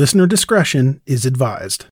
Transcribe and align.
Listener 0.00 0.26
discretion 0.26 1.02
is 1.04 1.26
advised. 1.26 1.84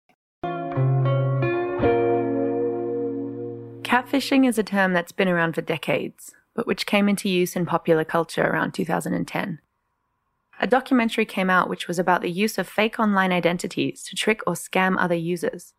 Catfishing 3.82 4.48
is 4.48 4.56
a 4.56 4.62
term 4.62 4.94
that's 4.94 5.12
been 5.12 5.28
around 5.28 5.54
for 5.54 5.60
decades, 5.60 6.32
but 6.54 6.66
which 6.66 6.86
came 6.86 7.06
into 7.06 7.28
use 7.28 7.54
in 7.54 7.66
popular 7.66 8.06
culture 8.06 8.46
around 8.46 8.72
2010. 8.72 9.58
A 10.58 10.66
documentary 10.66 11.26
came 11.26 11.50
out 11.50 11.68
which 11.68 11.86
was 11.86 11.98
about 11.98 12.22
the 12.22 12.30
use 12.30 12.56
of 12.56 12.66
fake 12.66 12.98
online 12.98 13.30
identities 13.30 14.02
to 14.04 14.16
trick 14.16 14.40
or 14.46 14.54
scam 14.54 14.96
other 14.98 15.14
users. 15.14 15.74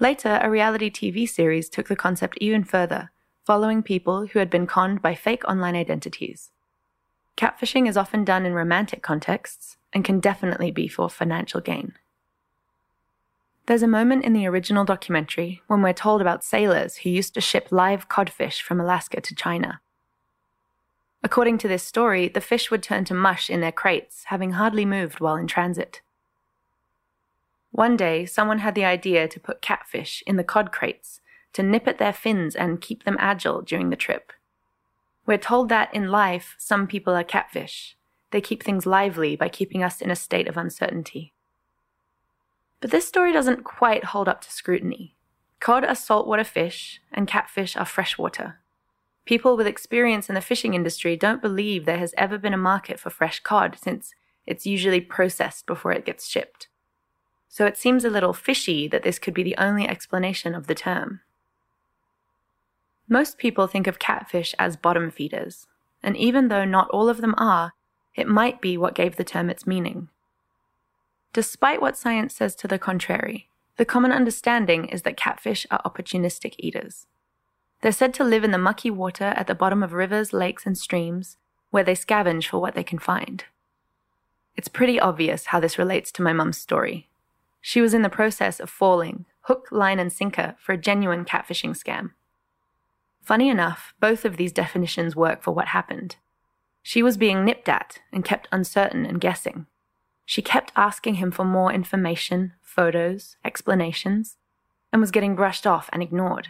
Later, 0.00 0.40
a 0.42 0.48
reality 0.48 0.90
TV 0.90 1.28
series 1.28 1.68
took 1.68 1.88
the 1.88 1.94
concept 1.94 2.38
even 2.40 2.64
further, 2.64 3.10
following 3.44 3.82
people 3.82 4.28
who 4.28 4.38
had 4.38 4.48
been 4.48 4.66
conned 4.66 5.02
by 5.02 5.14
fake 5.14 5.46
online 5.46 5.76
identities. 5.76 6.52
Catfishing 7.36 7.86
is 7.86 7.98
often 7.98 8.24
done 8.24 8.46
in 8.46 8.54
romantic 8.54 9.02
contexts 9.02 9.76
and 9.92 10.04
can 10.04 10.20
definitely 10.20 10.70
be 10.70 10.88
for 10.88 11.08
financial 11.08 11.60
gain. 11.60 11.94
There's 13.66 13.82
a 13.82 13.88
moment 13.88 14.24
in 14.24 14.32
the 14.32 14.46
original 14.46 14.86
documentary 14.86 15.60
when 15.66 15.82
we're 15.82 15.92
told 15.92 16.22
about 16.22 16.42
sailors 16.42 16.96
who 16.96 17.10
used 17.10 17.34
to 17.34 17.40
ship 17.42 17.68
live 17.70 18.08
codfish 18.08 18.62
from 18.62 18.80
Alaska 18.80 19.20
to 19.20 19.34
China. 19.34 19.80
According 21.22 21.58
to 21.58 21.68
this 21.68 21.82
story, 21.82 22.28
the 22.28 22.40
fish 22.40 22.70
would 22.70 22.82
turn 22.82 23.04
to 23.04 23.14
mush 23.14 23.50
in 23.50 23.60
their 23.60 23.72
crates, 23.72 24.24
having 24.28 24.52
hardly 24.52 24.86
moved 24.86 25.20
while 25.20 25.36
in 25.36 25.46
transit. 25.46 26.00
One 27.72 27.94
day, 27.96 28.24
someone 28.24 28.60
had 28.60 28.74
the 28.74 28.86
idea 28.86 29.28
to 29.28 29.38
put 29.38 29.60
catfish 29.60 30.22
in 30.26 30.36
the 30.36 30.44
cod 30.44 30.72
crates 30.72 31.20
to 31.52 31.62
nip 31.62 31.86
at 31.86 31.98
their 31.98 32.14
fins 32.14 32.56
and 32.56 32.80
keep 32.80 33.04
them 33.04 33.18
agile 33.20 33.60
during 33.60 33.90
the 33.90 33.96
trip. 33.96 34.32
We're 35.26 35.36
told 35.36 35.68
that 35.68 35.92
in 35.92 36.10
life, 36.10 36.54
some 36.56 36.86
people 36.86 37.14
are 37.14 37.22
catfish. 37.24 37.97
They 38.30 38.40
keep 38.40 38.62
things 38.62 38.86
lively 38.86 39.36
by 39.36 39.48
keeping 39.48 39.82
us 39.82 40.00
in 40.00 40.10
a 40.10 40.16
state 40.16 40.48
of 40.48 40.56
uncertainty. 40.56 41.32
But 42.80 42.90
this 42.90 43.08
story 43.08 43.32
doesn't 43.32 43.64
quite 43.64 44.04
hold 44.04 44.28
up 44.28 44.42
to 44.42 44.52
scrutiny. 44.52 45.16
Cod 45.60 45.84
are 45.84 45.94
saltwater 45.94 46.44
fish, 46.44 47.00
and 47.12 47.26
catfish 47.26 47.76
are 47.76 47.84
freshwater. 47.84 48.60
People 49.24 49.56
with 49.56 49.66
experience 49.66 50.28
in 50.28 50.34
the 50.34 50.40
fishing 50.40 50.74
industry 50.74 51.16
don't 51.16 51.42
believe 51.42 51.84
there 51.84 51.98
has 51.98 52.14
ever 52.16 52.38
been 52.38 52.54
a 52.54 52.58
market 52.58 53.00
for 53.00 53.10
fresh 53.10 53.40
cod 53.40 53.76
since 53.78 54.14
it's 54.46 54.66
usually 54.66 55.00
processed 55.00 55.66
before 55.66 55.92
it 55.92 56.06
gets 56.06 56.26
shipped. 56.26 56.68
So 57.48 57.66
it 57.66 57.76
seems 57.76 58.04
a 58.04 58.10
little 58.10 58.32
fishy 58.32 58.88
that 58.88 59.02
this 59.02 59.18
could 59.18 59.34
be 59.34 59.42
the 59.42 59.56
only 59.58 59.86
explanation 59.86 60.54
of 60.54 60.66
the 60.66 60.74
term. 60.74 61.20
Most 63.08 63.38
people 63.38 63.66
think 63.66 63.86
of 63.86 63.98
catfish 63.98 64.54
as 64.58 64.76
bottom 64.76 65.10
feeders, 65.10 65.66
and 66.02 66.16
even 66.16 66.48
though 66.48 66.64
not 66.64 66.88
all 66.90 67.08
of 67.08 67.20
them 67.20 67.34
are, 67.36 67.72
it 68.18 68.26
might 68.26 68.60
be 68.60 68.76
what 68.76 68.96
gave 68.96 69.14
the 69.16 69.24
term 69.24 69.48
its 69.48 69.66
meaning. 69.66 70.08
Despite 71.32 71.80
what 71.80 71.96
science 71.96 72.34
says 72.34 72.56
to 72.56 72.66
the 72.66 72.78
contrary, 72.78 73.48
the 73.76 73.84
common 73.84 74.10
understanding 74.10 74.86
is 74.86 75.02
that 75.02 75.16
catfish 75.16 75.68
are 75.70 75.80
opportunistic 75.86 76.54
eaters. 76.58 77.06
They're 77.80 77.92
said 77.92 78.12
to 78.14 78.24
live 78.24 78.42
in 78.42 78.50
the 78.50 78.58
mucky 78.58 78.90
water 78.90 79.32
at 79.36 79.46
the 79.46 79.54
bottom 79.54 79.84
of 79.84 79.92
rivers, 79.92 80.32
lakes, 80.32 80.66
and 80.66 80.76
streams, 80.76 81.36
where 81.70 81.84
they 81.84 81.94
scavenge 81.94 82.48
for 82.48 82.58
what 82.58 82.74
they 82.74 82.82
can 82.82 82.98
find. 82.98 83.44
It's 84.56 84.66
pretty 84.66 84.98
obvious 84.98 85.46
how 85.46 85.60
this 85.60 85.78
relates 85.78 86.10
to 86.12 86.22
my 86.22 86.32
mum's 86.32 86.58
story. 86.58 87.08
She 87.60 87.80
was 87.80 87.94
in 87.94 88.02
the 88.02 88.08
process 88.08 88.58
of 88.58 88.68
falling, 88.68 89.26
hook, 89.42 89.68
line, 89.70 90.00
and 90.00 90.12
sinker, 90.12 90.56
for 90.58 90.72
a 90.72 90.78
genuine 90.78 91.24
catfishing 91.24 91.80
scam. 91.80 92.10
Funny 93.22 93.48
enough, 93.48 93.94
both 94.00 94.24
of 94.24 94.38
these 94.38 94.52
definitions 94.52 95.14
work 95.14 95.40
for 95.40 95.52
what 95.52 95.68
happened. 95.68 96.16
She 96.88 97.02
was 97.02 97.18
being 97.18 97.44
nipped 97.44 97.68
at 97.68 98.00
and 98.14 98.24
kept 98.24 98.48
uncertain 98.50 99.04
and 99.04 99.20
guessing. 99.20 99.66
She 100.24 100.40
kept 100.40 100.72
asking 100.74 101.16
him 101.16 101.30
for 101.30 101.44
more 101.44 101.70
information, 101.70 102.54
photos, 102.62 103.36
explanations, 103.44 104.38
and 104.90 104.98
was 104.98 105.10
getting 105.10 105.36
brushed 105.36 105.66
off 105.66 105.90
and 105.92 106.02
ignored. 106.02 106.48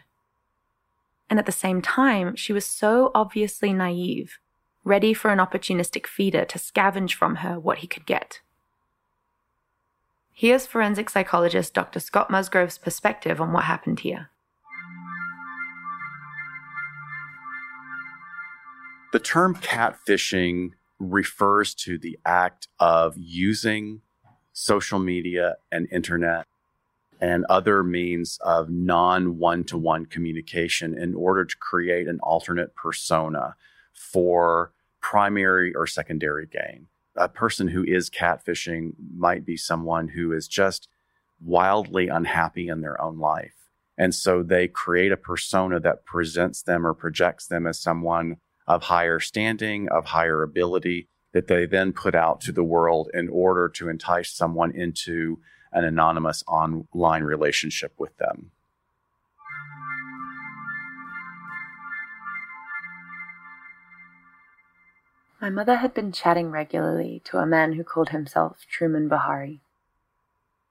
And 1.29 1.41
at 1.41 1.47
the 1.47 1.51
same 1.51 1.83
time, 1.83 2.37
she 2.37 2.53
was 2.53 2.65
so 2.65 3.11
obviously 3.17 3.73
naive, 3.73 4.39
ready 4.85 5.13
for 5.13 5.33
an 5.33 5.41
opportunistic 5.41 6.07
feeder 6.07 6.45
to 6.45 6.59
scavenge 6.61 7.15
from 7.15 7.37
her 7.43 7.59
what 7.59 7.79
he 7.79 7.89
could 7.89 8.07
get. 8.07 8.39
Here's 10.33 10.69
forensic 10.69 11.11
psychologist 11.11 11.75
Dr. 11.75 11.99
Scott 11.99 12.31
Musgrove's 12.31 12.79
perspective 12.79 13.41
on 13.41 13.53
what 13.53 13.65
happened 13.65 13.99
here. 13.99 14.31
The 19.11 19.19
term 19.19 19.55
catfishing 19.55 20.73
refers 20.99 21.75
to 21.77 21.97
the 21.97 22.19
act 22.27 22.69
of 22.79 23.15
using 23.17 24.03
social 24.53 24.99
media 24.99 25.57
and 25.73 25.89
internet 25.91 26.45
and 27.19 27.47
other 27.49 27.83
means 27.83 28.39
of 28.43 28.69
non 28.69 29.39
one 29.39 29.65
to 29.65 29.79
one 29.79 30.05
communication 30.05 30.97
in 30.97 31.15
order 31.15 31.47
to 31.47 31.57
create 31.57 32.07
an 32.07 32.21
alternate 32.23 32.75
persona 32.75 33.57
for 33.95 34.73
primary 35.01 35.75
or 35.75 35.87
secondary 35.87 36.47
gain. 36.47 36.87
A 37.17 37.31
person 37.31 37.69
who 37.69 37.85
is 37.85 38.11
catfishing 38.11 38.93
might 39.17 39.47
be 39.47 39.57
someone 39.57 40.09
who 40.09 40.33
is 40.33 40.47
just 40.47 40.87
wildly 41.41 42.09
unhappy 42.09 42.69
in 42.69 42.83
their 42.83 43.01
own 43.01 43.19
life. 43.19 43.55
And 43.97 44.15
so 44.15 44.43
they 44.43 44.69
create 44.69 45.13
a 45.13 45.17
persona 45.17 45.81
that 45.81 46.05
presents 46.05 46.63
them 46.63 46.87
or 46.87 46.95
projects 46.95 47.47
them 47.47 47.67
as 47.67 47.81
someone 47.81 48.37
of 48.69 48.85
higher 48.85 49.19
standing, 49.19 49.89
of 49.89 50.05
higher 50.05 50.43
ability 50.43 51.09
that 51.33 51.49
they 51.49 51.67
then 51.67 51.93
put 51.93 52.15
out 52.15 52.41
to 52.43 52.53
the 52.53 52.63
world 52.63 53.11
in 53.15 53.29
order 53.29 53.69
to 53.69 53.89
entice 53.89 54.31
someone 54.31 54.71
into 54.71 55.41
an 55.73 55.85
anonymous 55.85 56.45
online 56.47 57.25
relationship 57.25 57.93
with 57.99 58.17
them. 58.19 58.51
My 65.41 65.51
mother 65.51 65.77
had 65.77 65.95
been 65.95 66.13
chatting 66.13 66.51
regularly 66.51 67.23
to 67.27 67.39
a 67.39 67.47
man 67.47 67.75
who 67.75 67.85
called 67.85 68.09
himself 68.11 68.67
Truman 68.69 69.09
Bahari. 69.09 69.61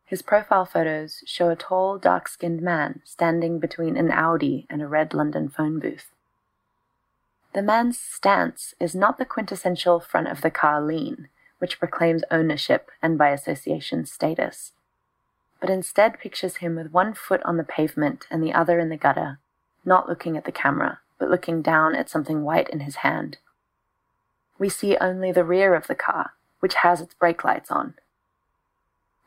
His 0.05 0.21
profile 0.21 0.65
photos 0.65 1.23
show 1.25 1.49
a 1.49 1.55
tall, 1.55 1.97
dark 1.97 2.27
skinned 2.27 2.61
man 2.61 3.01
standing 3.05 3.59
between 3.59 3.97
an 3.97 4.11
Audi 4.11 4.67
and 4.69 4.81
a 4.81 4.87
red 4.87 5.13
London 5.13 5.49
phone 5.49 5.79
booth. 5.79 6.11
The 7.57 7.63
man's 7.63 7.97
stance 7.97 8.75
is 8.79 8.93
not 8.93 9.17
the 9.17 9.25
quintessential 9.25 9.99
front 9.99 10.27
of 10.27 10.41
the 10.41 10.51
car 10.51 10.79
lean, 10.79 11.27
which 11.57 11.79
proclaims 11.79 12.23
ownership 12.29 12.91
and 13.01 13.17
by 13.17 13.29
association 13.29 14.05
status, 14.05 14.73
but 15.59 15.71
instead 15.71 16.19
pictures 16.19 16.57
him 16.57 16.75
with 16.75 16.91
one 16.91 17.15
foot 17.15 17.41
on 17.41 17.57
the 17.57 17.63
pavement 17.63 18.27
and 18.29 18.43
the 18.43 18.53
other 18.53 18.77
in 18.79 18.89
the 18.89 18.95
gutter, 18.95 19.39
not 19.83 20.07
looking 20.07 20.37
at 20.37 20.45
the 20.45 20.51
camera, 20.51 20.99
but 21.17 21.31
looking 21.31 21.63
down 21.63 21.95
at 21.95 22.11
something 22.11 22.43
white 22.43 22.69
in 22.69 22.81
his 22.81 22.97
hand. 22.97 23.39
We 24.59 24.69
see 24.69 24.95
only 24.97 25.31
the 25.31 25.43
rear 25.43 25.73
of 25.73 25.87
the 25.87 25.95
car, 25.95 26.33
which 26.59 26.75
has 26.83 27.01
its 27.01 27.15
brake 27.15 27.43
lights 27.43 27.71
on. 27.71 27.95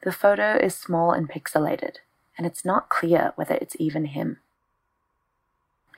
The 0.04 0.12
photo 0.12 0.54
is 0.54 0.76
small 0.76 1.10
and 1.10 1.28
pixelated, 1.28 1.96
and 2.38 2.46
it's 2.46 2.64
not 2.64 2.90
clear 2.90 3.32
whether 3.34 3.56
it's 3.56 3.74
even 3.80 4.04
him. 4.04 4.38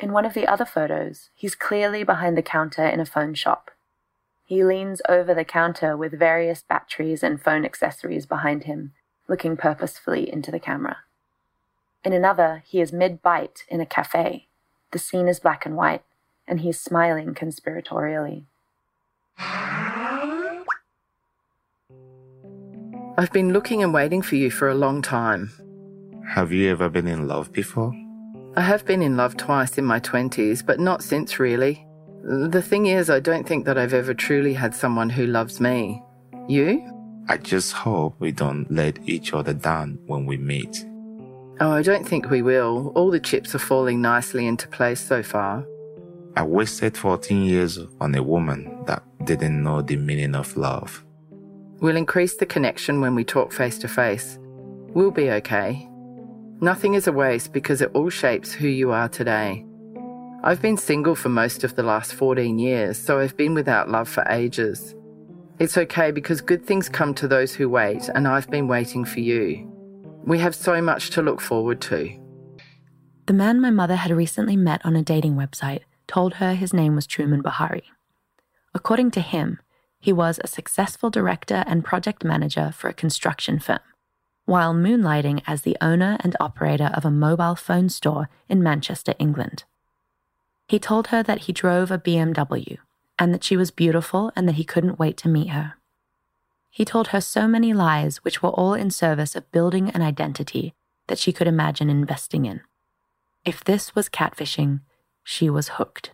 In 0.01 0.13
one 0.13 0.25
of 0.25 0.35
the 0.35 0.47
other 0.47 0.65
photos, 0.65 1.31
he's 1.35 1.55
clearly 1.55 2.03
behind 2.03 2.37
the 2.37 2.43
counter 2.43 2.87
in 2.87 3.01
a 3.01 3.07
phone 3.07 3.35
shop. 3.35 3.71
He 4.45 4.65
leans 4.65 5.01
over 5.09 5.33
the 5.35 5.45
counter 5.45 5.97
with 5.97 6.19
various 6.19 6.63
batteries 6.63 7.23
and 7.23 7.41
phone 7.41 7.65
accessories 7.65 8.27
behind 8.27 8.65
him, 8.65 8.93
looking 9.29 9.57
purposefully 9.57 10.31
into 10.31 10.51
the 10.51 10.61
camera. 10.61 10.99
In 12.05 12.13
another, 12.13 12.63
he 12.67 12.81
is 12.81 12.93
mid 12.93 13.23
bite 13.23 13.65
in 13.69 13.81
a 13.81 13.87
cafe. 13.87 14.49
The 14.91 14.99
scene 14.99 15.29
is 15.29 15.41
black 15.41 15.65
and 15.65 15.77
white, 15.77 16.03
and 16.49 16.61
he 16.61 16.71
is 16.71 16.81
smiling 16.81 17.35
conspiratorially. 17.35 18.45
I've 23.17 23.33
been 23.33 23.53
looking 23.53 23.83
and 23.83 23.95
waiting 23.95 24.23
for 24.23 24.37
you 24.37 24.51
for 24.51 24.69
a 24.69 24.75
long 24.75 25.01
time. 25.01 25.53
Have 26.31 26.51
you 26.51 26.71
ever 26.71 26.89
been 26.89 27.07
in 27.07 27.29
love 27.29 27.53
before? 27.53 27.93
I 28.55 28.61
have 28.61 28.85
been 28.85 29.01
in 29.01 29.17
love 29.17 29.37
twice 29.39 29.79
in 29.79 29.85
my 29.87 29.99
20s, 29.99 30.65
but 30.65 30.79
not 30.79 31.03
since 31.03 31.39
really. 31.39 31.87
The 32.23 32.61
thing 32.61 32.87
is, 32.87 33.09
I 33.09 33.19
don't 33.19 33.49
think 33.49 33.65
that 33.65 33.79
I've 33.79 33.95
ever 33.95 34.13
truly 34.13 34.53
had 34.53 34.75
someone 34.75 35.09
who 35.09 35.27
loves 35.27 35.59
me. 35.59 36.03
You? 36.49 36.87
I 37.29 37.39
just 37.39 37.73
hope 37.73 38.15
we 38.19 38.31
don't 38.31 38.71
let 38.71 38.99
each 39.09 39.33
other 39.33 39.55
down 39.55 39.99
when 40.07 40.27
we 40.27 40.37
meet. 40.37 40.85
Oh, 41.61 41.71
I 41.71 41.83
don't 41.83 42.07
think 42.07 42.29
we 42.29 42.43
will. 42.43 42.93
All 42.95 43.11
the 43.11 43.21
chips 43.21 43.55
are 43.55 43.59
falling 43.59 44.03
nicely 44.03 44.47
into 44.47 44.69
place 44.69 45.01
so 45.01 45.23
far. 45.23 45.65
I 46.37 46.43
wasted 46.43 46.97
14 46.97 47.45
years 47.45 47.79
on 48.01 48.15
a 48.15 48.23
woman 48.23 48.85
that 48.87 49.03
didn't 49.25 49.63
know 49.63 49.81
the 49.81 49.97
meaning 49.97 50.35
of 50.35 50.57
love. 50.57 51.05
We'll 51.81 51.97
increase 51.97 52.37
the 52.37 52.47
connection 52.47 53.01
when 53.01 53.15
we 53.15 53.25
talk 53.25 53.53
face 53.53 53.79
to 53.79 53.89
face. 53.89 54.39
We'll 54.95 55.11
be 55.11 55.31
okay. 55.31 55.89
Nothing 56.63 56.95
is 56.95 57.09
a 57.09 57.13
waste 57.13 57.53
because 57.53 57.83
it 57.83 57.91
all 57.93 58.09
shapes 58.09 58.53
who 58.53 58.69
you 58.69 58.93
are 58.93 59.09
today. 59.09 59.67
I've 60.45 60.63
been 60.63 60.77
single 60.77 61.17
for 61.17 61.29
most 61.29 61.65
of 61.65 61.75
the 61.75 61.83
last 61.83 62.15
14 62.15 62.57
years, 62.57 62.97
so 62.97 63.19
I've 63.19 63.37
been 63.37 63.53
without 63.53 63.91
love 63.91 64.09
for 64.09 64.25
ages. 64.31 64.95
It's 65.59 65.77
okay 65.77 66.13
because 66.13 66.41
good 66.41 66.65
things 66.65 66.89
come 66.89 67.15
to 67.15 67.27
those 67.27 67.53
who 67.53 67.69
wait, 67.69 68.09
and 68.15 68.29
I've 68.29 68.49
been 68.49 68.69
waiting 68.69 69.05
for 69.05 69.19
you. 69.19 69.69
We 70.25 70.39
have 70.39 70.55
so 70.55 70.81
much 70.81 71.11
to 71.11 71.21
look 71.21 71.41
forward 71.41 71.81
to. 71.81 72.17
The 73.27 73.33
man 73.33 73.61
my 73.61 73.71
mother 73.71 73.97
had 73.97 74.13
recently 74.13 74.57
met 74.57 74.87
on 74.87 74.95
a 74.95 75.03
dating 75.03 75.35
website 75.35 75.83
told 76.07 76.35
her 76.35 76.55
his 76.55 76.73
name 76.73 76.95
was 76.95 77.09
Truman 77.09 77.43
Bahari. 77.43 77.91
According 78.73 79.11
to 79.13 79.21
him, 79.21 79.59
he 79.99 80.13
was 80.13 80.39
a 80.39 80.47
successful 80.47 81.11
director 81.11 81.65
and 81.67 81.85
project 81.85 82.23
manager 82.23 82.71
for 82.73 82.89
a 82.89 82.95
construction 82.95 83.59
firm, 83.59 83.81
while 84.53 84.75
moonlighting 84.75 85.43
as 85.47 85.63
the 85.63 85.79
owner 85.81 86.19
and 86.21 86.37
operator 86.39 86.91
of 86.93 87.07
a 87.07 87.11
mobile 87.11 87.55
phone 87.57 87.89
store 87.89 88.29
in 88.51 88.63
Manchester, 88.63 89.15
England. 89.19 89.65
He 90.69 90.79
told 90.79 91.07
her 91.07 91.23
that 91.23 91.45
he 91.45 91.55
drove 91.55 91.91
a 91.91 91.97
BMW 91.97 92.77
and 93.19 93.33
that 93.33 93.43
she 93.43 93.57
was 93.57 93.71
beautiful 93.71 94.31
and 94.37 94.47
that 94.47 94.57
he 94.57 94.65
couldn't 94.65 94.99
wait 94.99 95.17
to 95.17 95.29
meet 95.31 95.49
her. 95.49 95.77
He 96.69 96.85
told 96.85 97.09
her 97.09 97.21
so 97.23 97.49
many 97.49 97.73
lies, 97.73 98.19
which 98.25 98.43
were 98.43 98.51
all 98.51 98.75
in 98.75 98.91
service 98.91 99.35
of 99.35 99.51
building 99.53 99.89
an 99.89 100.03
identity 100.03 100.75
that 101.07 101.19
she 101.19 101.33
could 101.33 101.47
imagine 101.47 101.89
investing 101.89 102.45
in. 102.45 102.61
If 103.47 103.65
this 103.65 103.95
was 103.95 104.11
catfishing, 104.11 104.81
she 105.25 105.49
was 105.49 105.81
hooked. 105.81 106.13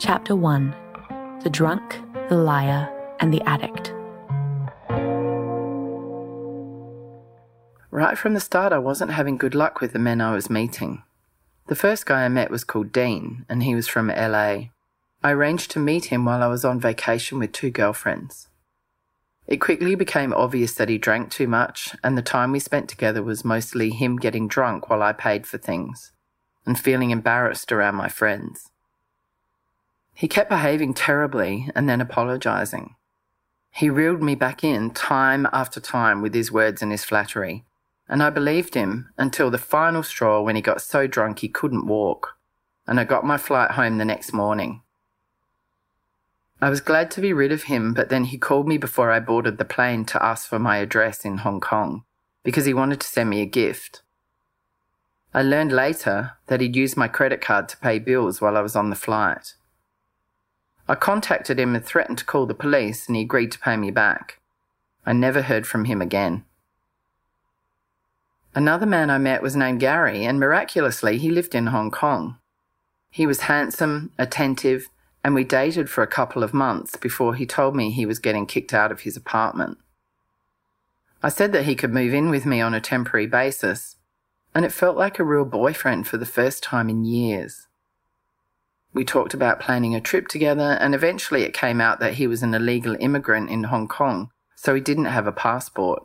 Chapter 0.00 0.34
1 0.34 0.74
The 1.44 1.50
Drunk, 1.50 2.00
the 2.28 2.36
Liar, 2.36 2.90
and 3.20 3.32
the 3.32 3.42
Addict. 3.42 3.93
Right 7.94 8.18
from 8.18 8.34
the 8.34 8.40
start, 8.40 8.72
I 8.72 8.78
wasn't 8.78 9.12
having 9.12 9.36
good 9.36 9.54
luck 9.54 9.80
with 9.80 9.92
the 9.92 10.00
men 10.00 10.20
I 10.20 10.34
was 10.34 10.50
meeting. 10.50 11.04
The 11.68 11.76
first 11.76 12.06
guy 12.06 12.24
I 12.24 12.28
met 12.28 12.50
was 12.50 12.64
called 12.64 12.90
Dean, 12.90 13.46
and 13.48 13.62
he 13.62 13.76
was 13.76 13.86
from 13.86 14.08
LA. 14.08 14.70
I 15.22 15.30
arranged 15.30 15.70
to 15.70 15.78
meet 15.78 16.06
him 16.06 16.24
while 16.24 16.42
I 16.42 16.48
was 16.48 16.64
on 16.64 16.80
vacation 16.80 17.38
with 17.38 17.52
two 17.52 17.70
girlfriends. 17.70 18.48
It 19.46 19.58
quickly 19.58 19.94
became 19.94 20.34
obvious 20.34 20.74
that 20.74 20.88
he 20.88 20.98
drank 20.98 21.30
too 21.30 21.46
much, 21.46 21.94
and 22.02 22.18
the 22.18 22.20
time 22.20 22.50
we 22.50 22.58
spent 22.58 22.88
together 22.88 23.22
was 23.22 23.44
mostly 23.44 23.90
him 23.90 24.16
getting 24.16 24.48
drunk 24.48 24.90
while 24.90 25.00
I 25.00 25.12
paid 25.12 25.46
for 25.46 25.58
things, 25.58 26.10
and 26.66 26.76
feeling 26.76 27.12
embarrassed 27.12 27.70
around 27.70 27.94
my 27.94 28.08
friends. 28.08 28.72
He 30.12 30.26
kept 30.26 30.50
behaving 30.50 30.94
terribly 30.94 31.70
and 31.76 31.88
then 31.88 32.00
apologizing. 32.00 32.96
He 33.70 33.88
reeled 33.88 34.20
me 34.20 34.34
back 34.34 34.64
in 34.64 34.90
time 34.90 35.46
after 35.52 35.78
time 35.78 36.22
with 36.22 36.34
his 36.34 36.50
words 36.50 36.82
and 36.82 36.90
his 36.90 37.04
flattery, 37.04 37.64
and 38.08 38.22
I 38.22 38.30
believed 38.30 38.74
him 38.74 39.10
until 39.16 39.50
the 39.50 39.58
final 39.58 40.02
straw 40.02 40.40
when 40.40 40.56
he 40.56 40.62
got 40.62 40.82
so 40.82 41.06
drunk 41.06 41.38
he 41.38 41.48
couldn't 41.48 41.86
walk, 41.86 42.36
and 42.86 43.00
I 43.00 43.04
got 43.04 43.24
my 43.24 43.36
flight 43.36 43.72
home 43.72 43.98
the 43.98 44.04
next 44.04 44.32
morning. 44.32 44.82
I 46.60 46.70
was 46.70 46.80
glad 46.80 47.10
to 47.12 47.20
be 47.20 47.32
rid 47.32 47.52
of 47.52 47.64
him, 47.64 47.94
but 47.94 48.08
then 48.08 48.24
he 48.24 48.38
called 48.38 48.68
me 48.68 48.78
before 48.78 49.10
I 49.10 49.20
boarded 49.20 49.58
the 49.58 49.64
plane 49.64 50.04
to 50.06 50.22
ask 50.24 50.48
for 50.48 50.58
my 50.58 50.78
address 50.78 51.24
in 51.24 51.38
Hong 51.38 51.60
Kong 51.60 52.04
because 52.42 52.66
he 52.66 52.74
wanted 52.74 53.00
to 53.00 53.06
send 53.06 53.30
me 53.30 53.40
a 53.40 53.46
gift. 53.46 54.02
I 55.32 55.42
learned 55.42 55.72
later 55.72 56.32
that 56.46 56.60
he'd 56.60 56.76
used 56.76 56.96
my 56.96 57.08
credit 57.08 57.40
card 57.40 57.68
to 57.70 57.76
pay 57.78 57.98
bills 57.98 58.40
while 58.40 58.56
I 58.56 58.60
was 58.60 58.76
on 58.76 58.90
the 58.90 58.96
flight. 58.96 59.54
I 60.86 60.94
contacted 60.94 61.58
him 61.58 61.74
and 61.74 61.84
threatened 61.84 62.18
to 62.18 62.24
call 62.24 62.46
the 62.46 62.54
police, 62.54 63.08
and 63.08 63.16
he 63.16 63.22
agreed 63.22 63.50
to 63.52 63.58
pay 63.58 63.76
me 63.76 63.90
back. 63.90 64.40
I 65.04 65.12
never 65.12 65.42
heard 65.42 65.66
from 65.66 65.86
him 65.86 66.00
again. 66.00 66.44
Another 68.56 68.86
man 68.86 69.10
I 69.10 69.18
met 69.18 69.42
was 69.42 69.56
named 69.56 69.80
Gary, 69.80 70.24
and 70.24 70.38
miraculously, 70.38 71.18
he 71.18 71.30
lived 71.30 71.54
in 71.54 71.68
Hong 71.68 71.90
Kong. 71.90 72.38
He 73.10 73.26
was 73.26 73.40
handsome, 73.42 74.12
attentive, 74.16 74.88
and 75.24 75.34
we 75.34 75.42
dated 75.42 75.90
for 75.90 76.02
a 76.02 76.08
couple 76.08 76.42
of 76.44 76.54
months 76.54 76.96
before 76.96 77.34
he 77.34 77.46
told 77.46 77.74
me 77.74 77.90
he 77.90 78.06
was 78.06 78.18
getting 78.18 78.46
kicked 78.46 78.72
out 78.72 78.92
of 78.92 79.00
his 79.00 79.16
apartment. 79.16 79.78
I 81.22 81.30
said 81.30 81.52
that 81.52 81.64
he 81.64 81.74
could 81.74 81.92
move 81.92 82.12
in 82.12 82.30
with 82.30 82.46
me 82.46 82.60
on 82.60 82.74
a 82.74 82.80
temporary 82.80 83.26
basis, 83.26 83.96
and 84.54 84.64
it 84.64 84.72
felt 84.72 84.96
like 84.96 85.18
a 85.18 85.24
real 85.24 85.44
boyfriend 85.44 86.06
for 86.06 86.16
the 86.16 86.26
first 86.26 86.62
time 86.62 86.88
in 86.88 87.04
years. 87.04 87.66
We 88.92 89.04
talked 89.04 89.34
about 89.34 89.58
planning 89.58 89.96
a 89.96 90.00
trip 90.00 90.28
together, 90.28 90.76
and 90.80 90.94
eventually 90.94 91.42
it 91.42 91.54
came 91.54 91.80
out 91.80 91.98
that 91.98 92.14
he 92.14 92.28
was 92.28 92.44
an 92.44 92.54
illegal 92.54 92.96
immigrant 93.00 93.50
in 93.50 93.64
Hong 93.64 93.88
Kong, 93.88 94.30
so 94.54 94.74
he 94.74 94.80
didn't 94.80 95.06
have 95.06 95.26
a 95.26 95.32
passport. 95.32 96.04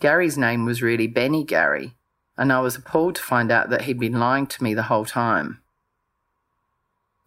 Gary's 0.00 0.38
name 0.38 0.64
was 0.64 0.82
really 0.82 1.06
Benny 1.06 1.44
Gary, 1.44 1.94
and 2.36 2.52
I 2.52 2.60
was 2.60 2.76
appalled 2.76 3.16
to 3.16 3.22
find 3.22 3.50
out 3.50 3.70
that 3.70 3.82
he'd 3.82 3.98
been 3.98 4.20
lying 4.20 4.46
to 4.46 4.62
me 4.62 4.74
the 4.74 4.84
whole 4.84 5.04
time. 5.04 5.60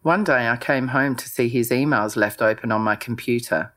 One 0.00 0.24
day 0.24 0.48
I 0.48 0.56
came 0.56 0.88
home 0.88 1.14
to 1.16 1.28
see 1.28 1.48
his 1.48 1.70
emails 1.70 2.16
left 2.16 2.42
open 2.42 2.72
on 2.72 2.80
my 2.80 2.96
computer. 2.96 3.74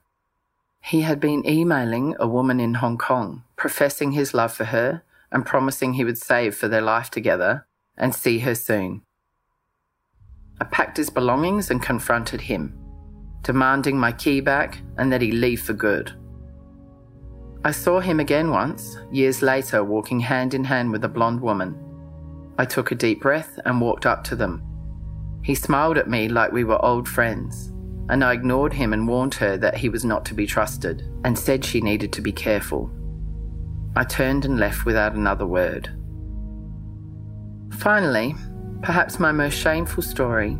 He 0.82 1.02
had 1.02 1.20
been 1.20 1.48
emailing 1.48 2.16
a 2.20 2.28
woman 2.28 2.60
in 2.60 2.76
Hong 2.76 2.98
Kong, 2.98 3.44
professing 3.56 4.14
his 4.14 4.34
love 4.34 4.54
for 4.54 4.66
her 4.66 5.04
and 5.32 5.46
promising 5.46 5.94
he 5.94 6.06
would 6.06 6.18
save 6.18 6.56
for 6.56 6.68
their 6.68 6.82
life 6.82 7.12
together 7.12 7.68
and 7.98 8.16
see 8.16 8.40
her 8.40 8.56
soon. 8.56 9.02
I 10.60 10.66
packed 10.66 10.98
his 10.98 11.10
belongings 11.10 11.70
and 11.70 11.82
confronted 11.82 12.42
him, 12.42 12.78
demanding 13.42 14.00
my 14.00 14.12
key 14.12 14.40
back 14.40 14.80
and 14.98 15.12
that 15.12 15.22
he 15.22 15.32
leave 15.32 15.62
for 15.62 15.74
good. 15.74 16.14
I 17.66 17.72
saw 17.72 18.00
him 18.00 18.20
again 18.20 18.52
once, 18.52 19.00
years 19.12 19.42
later, 19.42 19.84
walking 19.84 20.20
hand 20.20 20.54
in 20.54 20.64
hand 20.64 20.92
with 20.92 21.04
a 21.04 21.10
blonde 21.10 21.42
woman. 21.42 21.76
I 22.60 22.66
took 22.66 22.92
a 22.92 22.96
deep 22.96 23.22
breath 23.22 23.58
and 23.66 23.82
walked 23.82 24.06
up 24.06 24.24
to 24.26 24.36
them. 24.36 24.62
He 25.44 25.56
smiled 25.56 25.98
at 25.98 26.08
me 26.08 26.30
like 26.30 26.52
we 26.52 26.64
were 26.64 26.86
old 26.86 27.10
friends, 27.10 27.74
and 28.10 28.24
I 28.24 28.34
ignored 28.34 28.72
him 28.72 28.94
and 28.94 29.08
warned 29.08 29.34
her 29.36 29.58
that 29.58 29.78
he 29.78 29.90
was 29.90 30.06
not 30.06 30.26
to 30.26 30.36
be 30.36 30.46
trusted 30.46 31.10
and 31.24 31.36
said 31.38 31.66
she 31.66 31.82
needed 31.82 32.14
to 32.14 32.22
be 32.22 32.32
careful. 32.32 32.92
I 33.96 34.04
turned 34.04 34.46
and 34.46 34.60
left 34.60 34.86
without 34.86 35.16
another 35.16 35.48
word. 35.48 35.90
Finally, 37.72 38.36
perhaps 38.84 39.20
my 39.20 39.32
most 39.32 39.56
shameful 39.56 40.04
story, 40.04 40.56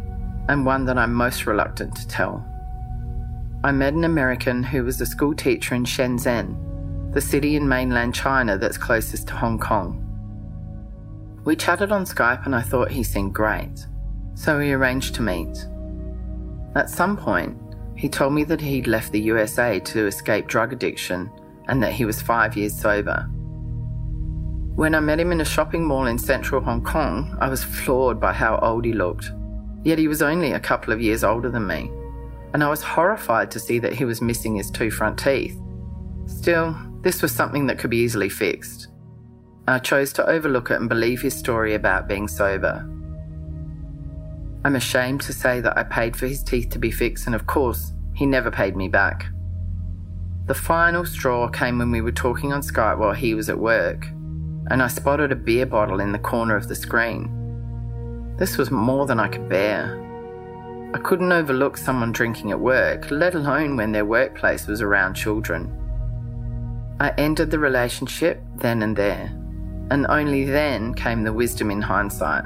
and 0.50 0.66
one 0.66 0.86
that 0.86 0.98
I'm 0.98 1.14
most 1.14 1.46
reluctant 1.46 1.96
to 1.98 2.08
tell. 2.08 2.44
I 3.64 3.72
met 3.72 3.94
an 3.94 4.06
American 4.06 4.64
who 4.64 4.84
was 4.84 5.00
a 5.00 5.06
school 5.06 5.36
teacher 5.36 5.76
in 5.76 5.84
Shenzhen 5.84 6.66
the 7.16 7.22
city 7.22 7.56
in 7.56 7.66
mainland 7.66 8.14
China 8.14 8.58
that's 8.58 8.78
closest 8.78 9.30
to 9.30 9.34
Hong 9.34 9.58
Kong. 9.58 10.02
We 11.46 11.56
chatted 11.56 11.94
on 11.94 12.04
Skype 12.04 12.46
and 12.46 12.54
I 12.54 12.62
thought 12.62 12.92
he 12.92 13.04
seemed 13.04 13.34
great, 13.34 13.88
so 14.34 14.60
we 14.60 14.74
arranged 14.74 15.16
to 15.16 15.22
meet. 15.22 15.66
At 16.76 16.90
some 16.90 17.16
point, 17.16 17.58
he 17.96 18.10
told 18.10 18.34
me 18.34 18.44
that 18.44 18.60
he'd 18.60 18.88
left 18.88 19.14
the 19.14 19.22
USA 19.22 19.80
to 19.80 20.08
escape 20.08 20.48
drug 20.48 20.74
addiction 20.74 21.32
and 21.70 21.82
that 21.82 21.94
he 21.94 22.04
was 22.04 22.22
five 22.22 22.58
years 22.58 22.78
sober. 22.78 23.22
When 24.76 24.94
I 24.94 25.00
met 25.00 25.22
him 25.22 25.32
in 25.32 25.40
a 25.40 25.46
shopping 25.46 25.88
mall 25.88 26.08
in 26.08 26.18
central 26.18 26.60
Hong 26.60 26.84
Kong, 26.84 27.38
I 27.40 27.48
was 27.48 27.64
floored 27.64 28.20
by 28.20 28.34
how 28.34 28.60
old 28.62 28.84
he 28.84 28.92
looked. 28.92 29.32
Yet 29.86 30.00
he 30.00 30.10
was 30.10 30.22
only 30.22 30.52
a 30.52 30.60
couple 30.60 30.92
of 30.92 31.00
years 31.00 31.24
older 31.24 31.50
than 31.50 31.66
me, 31.66 31.90
and 32.54 32.62
I 32.62 32.70
was 32.70 32.84
horrified 32.84 33.52
to 33.52 33.60
see 33.60 33.80
that 33.80 33.94
he 33.94 34.04
was 34.04 34.22
missing 34.22 34.58
his 34.58 34.70
two 34.70 34.92
front 34.92 35.18
teeth. 35.18 35.58
Still, 36.26 36.76
this 37.06 37.22
was 37.22 37.32
something 37.32 37.68
that 37.68 37.78
could 37.78 37.92
be 37.92 37.98
easily 37.98 38.30
fixed. 38.30 38.88
I 39.68 39.78
chose 39.78 40.12
to 40.14 40.28
overlook 40.28 40.72
it 40.72 40.80
and 40.80 40.90
believe 40.90 41.22
his 41.22 41.38
story 41.38 41.76
about 41.76 42.08
being 42.08 42.28
sober. 42.28 42.84
I'm 44.64 44.76
ashamed 44.76 45.22
to 45.22 45.32
say 45.32 45.62
that 45.62 45.78
I 45.78 45.84
paid 45.84 46.16
for 46.16 46.26
his 46.26 46.42
teeth 46.42 46.72
to 46.72 46.80
be 46.80 46.90
fixed, 46.90 47.28
and 47.28 47.36
of 47.36 47.46
course, 47.46 47.94
he 48.16 48.26
never 48.26 48.50
paid 48.50 48.76
me 48.76 48.88
back. 48.88 49.28
The 50.48 50.56
final 50.56 51.06
straw 51.06 51.48
came 51.48 51.78
when 51.78 51.92
we 51.92 52.02
were 52.02 52.12
talking 52.12 52.52
on 52.52 52.62
Skype 52.62 52.98
while 52.98 53.14
he 53.14 53.36
was 53.36 53.52
at 53.52 53.60
work, 53.60 54.08
and 54.72 54.82
I 54.82 54.88
spotted 54.88 55.32
a 55.32 55.36
beer 55.36 55.68
bottle 55.68 56.00
in 56.00 56.12
the 56.12 56.18
corner 56.18 56.56
of 56.56 56.68
the 56.68 56.74
screen. 56.74 58.34
This 58.40 58.58
was 58.58 58.72
more 58.72 59.06
than 59.06 59.20
I 59.20 59.28
could 59.28 59.48
bear. 59.48 60.02
I 60.96 60.98
couldn't 60.98 61.32
overlook 61.32 61.78
someone 61.78 62.12
drinking 62.12 62.50
at 62.50 62.60
work, 62.60 63.12
let 63.12 63.36
alone 63.36 63.78
when 63.78 63.92
their 63.92 64.06
workplace 64.06 64.66
was 64.66 64.82
around 64.82 65.14
children. 65.14 65.85
I 67.00 67.10
ended 67.18 67.52
the 67.52 67.60
relationship 67.60 68.42
then 68.56 68.82
and 68.82 68.96
there, 68.96 69.32
and 69.92 70.08
only 70.08 70.46
then 70.46 70.94
came 70.94 71.24
the 71.24 71.34
wisdom 71.34 71.70
in 71.70 71.82
hindsight. 71.82 72.46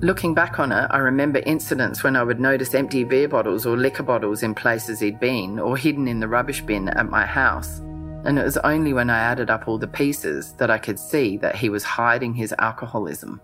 Looking 0.00 0.34
back 0.34 0.58
on 0.58 0.72
it, 0.72 0.86
I 0.90 0.98
remember 0.98 1.38
incidents 1.46 2.02
when 2.02 2.16
I 2.16 2.24
would 2.24 2.40
notice 2.40 2.74
empty 2.74 3.04
beer 3.04 3.28
bottles 3.28 3.64
or 3.64 3.76
liquor 3.76 4.02
bottles 4.02 4.42
in 4.42 4.54
places 4.54 5.00
he'd 5.00 5.20
been 5.20 5.58
or 5.58 5.76
hidden 5.76 6.08
in 6.08 6.18
the 6.18 6.28
rubbish 6.28 6.62
bin 6.62 6.88
at 6.88 7.08
my 7.08 7.24
house. 7.24 7.78
And 8.24 8.38
it 8.38 8.44
was 8.44 8.58
only 8.58 8.92
when 8.92 9.08
I 9.08 9.18
added 9.18 9.50
up 9.50 9.68
all 9.68 9.78
the 9.78 9.86
pieces 9.86 10.52
that 10.54 10.70
I 10.70 10.78
could 10.78 10.98
see 10.98 11.36
that 11.38 11.56
he 11.56 11.68
was 11.68 11.84
hiding 11.84 12.34
his 12.34 12.52
alcoholism. 12.58 13.40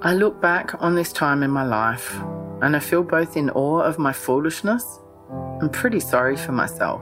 I 0.00 0.14
look 0.14 0.40
back 0.40 0.80
on 0.80 0.94
this 0.94 1.12
time 1.12 1.42
in 1.42 1.50
my 1.50 1.64
life 1.64 2.14
and 2.62 2.76
I 2.76 2.78
feel 2.78 3.02
both 3.02 3.36
in 3.36 3.50
awe 3.50 3.80
of 3.80 3.98
my 3.98 4.12
foolishness 4.12 5.00
and 5.64 5.72
pretty 5.72 5.98
sorry 5.98 6.36
for 6.36 6.52
myself. 6.52 7.00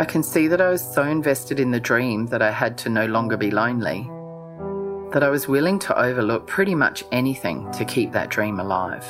I 0.00 0.04
can 0.04 0.20
see 0.20 0.48
that 0.48 0.60
I 0.60 0.68
was 0.68 0.82
so 0.82 1.04
invested 1.04 1.60
in 1.60 1.70
the 1.70 1.78
dream 1.78 2.26
that 2.26 2.42
I 2.42 2.50
had 2.50 2.76
to 2.78 2.88
no 2.88 3.06
longer 3.06 3.36
be 3.36 3.52
lonely, 3.52 4.10
that 5.12 5.22
I 5.22 5.28
was 5.28 5.46
willing 5.46 5.78
to 5.80 5.96
overlook 5.96 6.48
pretty 6.48 6.74
much 6.74 7.04
anything 7.12 7.70
to 7.70 7.84
keep 7.84 8.10
that 8.10 8.30
dream 8.30 8.58
alive. 8.58 9.04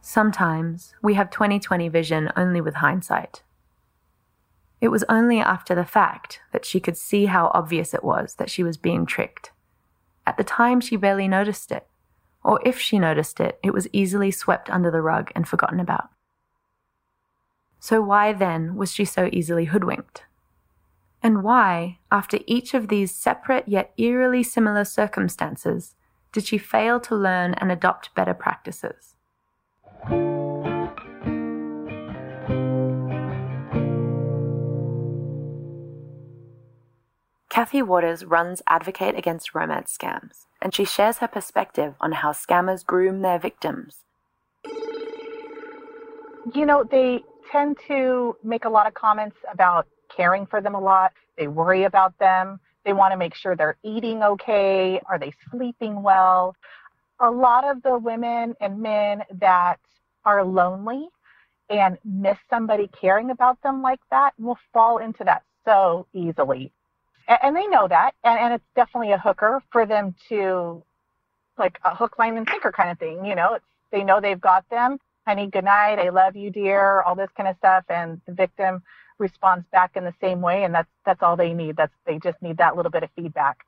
Sometimes 0.00 0.94
we 1.02 1.12
have 1.14 1.30
2020 1.30 1.86
vision 1.90 2.32
only 2.34 2.62
with 2.62 2.76
hindsight. 2.76 3.42
It 4.80 4.88
was 4.88 5.04
only 5.06 5.38
after 5.38 5.74
the 5.74 5.84
fact 5.84 6.40
that 6.52 6.64
she 6.64 6.80
could 6.80 6.96
see 6.96 7.26
how 7.26 7.50
obvious 7.52 7.92
it 7.92 8.02
was 8.02 8.36
that 8.36 8.48
she 8.48 8.62
was 8.62 8.78
being 8.78 9.04
tricked. 9.04 9.52
At 10.26 10.38
the 10.38 10.44
time, 10.44 10.80
she 10.80 10.96
barely 10.96 11.28
noticed 11.28 11.70
it, 11.70 11.86
or 12.42 12.60
if 12.64 12.78
she 12.78 12.98
noticed 12.98 13.40
it, 13.40 13.58
it 13.62 13.74
was 13.74 13.88
easily 13.92 14.30
swept 14.30 14.70
under 14.70 14.90
the 14.90 15.02
rug 15.02 15.30
and 15.34 15.46
forgotten 15.46 15.80
about. 15.80 16.08
So, 17.78 18.02
why 18.02 18.32
then 18.32 18.76
was 18.76 18.92
she 18.92 19.04
so 19.04 19.28
easily 19.32 19.66
hoodwinked? 19.66 20.24
And 21.22 21.42
why, 21.42 21.98
after 22.10 22.38
each 22.46 22.74
of 22.74 22.88
these 22.88 23.14
separate 23.14 23.68
yet 23.68 23.92
eerily 23.96 24.42
similar 24.42 24.84
circumstances, 24.84 25.94
did 26.32 26.46
she 26.46 26.58
fail 26.58 27.00
to 27.00 27.14
learn 27.14 27.54
and 27.54 27.70
adopt 27.70 28.14
better 28.14 28.34
practices? 28.34 29.16
Kathy 37.50 37.82
Waters 37.82 38.24
runs 38.24 38.62
Advocate 38.68 39.18
Against 39.18 39.56
Romance 39.56 39.98
Scams, 39.98 40.46
and 40.62 40.72
she 40.72 40.84
shares 40.84 41.18
her 41.18 41.26
perspective 41.26 41.94
on 42.00 42.12
how 42.12 42.30
scammers 42.30 42.86
groom 42.86 43.22
their 43.22 43.40
victims. 43.40 44.04
You 46.54 46.64
know, 46.64 46.84
they 46.88 47.24
tend 47.50 47.76
to 47.88 48.36
make 48.44 48.66
a 48.66 48.68
lot 48.68 48.86
of 48.86 48.94
comments 48.94 49.36
about 49.52 49.88
caring 50.16 50.46
for 50.46 50.60
them 50.60 50.76
a 50.76 50.80
lot. 50.80 51.12
They 51.36 51.48
worry 51.48 51.82
about 51.82 52.16
them. 52.20 52.60
They 52.84 52.92
want 52.92 53.10
to 53.12 53.18
make 53.18 53.34
sure 53.34 53.56
they're 53.56 53.78
eating 53.82 54.22
okay. 54.22 55.00
Are 55.08 55.18
they 55.18 55.32
sleeping 55.50 56.02
well? 56.02 56.54
A 57.18 57.32
lot 57.32 57.64
of 57.64 57.82
the 57.82 57.98
women 57.98 58.54
and 58.60 58.80
men 58.80 59.24
that 59.40 59.80
are 60.24 60.44
lonely 60.44 61.08
and 61.68 61.98
miss 62.04 62.38
somebody 62.48 62.88
caring 62.88 63.30
about 63.30 63.60
them 63.62 63.82
like 63.82 64.00
that 64.12 64.34
will 64.38 64.58
fall 64.72 64.98
into 64.98 65.24
that 65.24 65.42
so 65.64 66.06
easily 66.14 66.72
and, 67.42 67.56
they 67.56 67.66
know 67.66 67.86
that, 67.88 68.14
and, 68.24 68.38
and 68.38 68.54
it's 68.54 68.64
definitely 68.74 69.12
a 69.12 69.18
hooker 69.18 69.62
for 69.70 69.86
them 69.86 70.14
to, 70.28 70.82
like 71.58 71.78
a 71.84 71.94
hook, 71.94 72.18
line, 72.18 72.36
and 72.36 72.48
sinker 72.48 72.72
kind 72.72 72.90
of 72.90 72.98
thing. 72.98 73.24
You 73.24 73.34
know, 73.34 73.58
they 73.92 74.02
know 74.02 74.20
they've 74.20 74.40
got 74.40 74.68
them. 74.70 74.98
Honey, 75.26 75.46
good 75.46 75.64
night. 75.64 75.98
I 75.98 76.08
love 76.08 76.34
you, 76.34 76.50
dear. 76.50 77.02
All 77.02 77.14
this 77.14 77.30
kind 77.36 77.48
of 77.48 77.56
stuff, 77.58 77.84
and 77.88 78.20
the 78.26 78.32
victim 78.32 78.82
responds 79.18 79.66
back 79.70 79.96
in 79.96 80.04
the 80.04 80.14
same 80.20 80.40
way, 80.40 80.64
and 80.64 80.74
that's 80.74 80.88
that's 81.04 81.22
all 81.22 81.36
they 81.36 81.52
need. 81.52 81.76
That's 81.76 81.92
they 82.06 82.18
just 82.18 82.40
need 82.42 82.56
that 82.56 82.76
little 82.76 82.90
bit 82.90 83.02
of 83.02 83.10
feedback. 83.14 83.64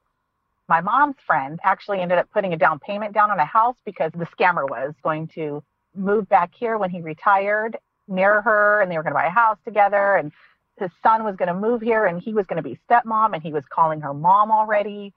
My 0.68 0.80
mom's 0.80 1.16
friend 1.26 1.60
actually 1.62 2.00
ended 2.00 2.18
up 2.18 2.28
putting 2.32 2.54
a 2.54 2.56
down 2.56 2.78
payment 2.78 3.12
down 3.12 3.30
on 3.30 3.38
a 3.38 3.44
house 3.44 3.76
because 3.84 4.10
the 4.12 4.26
scammer 4.26 4.68
was 4.68 4.94
going 5.02 5.28
to 5.34 5.62
move 5.94 6.28
back 6.28 6.52
here 6.54 6.78
when 6.78 6.90
he 6.90 7.02
retired 7.02 7.76
near 8.08 8.40
her, 8.40 8.80
and 8.80 8.90
they 8.90 8.96
were 8.96 9.02
going 9.02 9.12
to 9.12 9.18
buy 9.18 9.26
a 9.26 9.30
house 9.30 9.58
together, 9.64 10.16
and 10.16 10.32
his 10.78 10.90
son 11.02 11.24
was 11.24 11.36
going 11.36 11.48
to 11.48 11.54
move 11.54 11.82
here 11.82 12.06
and 12.06 12.20
he 12.20 12.32
was 12.32 12.46
going 12.46 12.56
to 12.56 12.68
be 12.68 12.78
stepmom 12.88 13.34
and 13.34 13.42
he 13.42 13.52
was 13.52 13.64
calling 13.68 14.00
her 14.00 14.14
mom 14.14 14.50
already. 14.50 15.12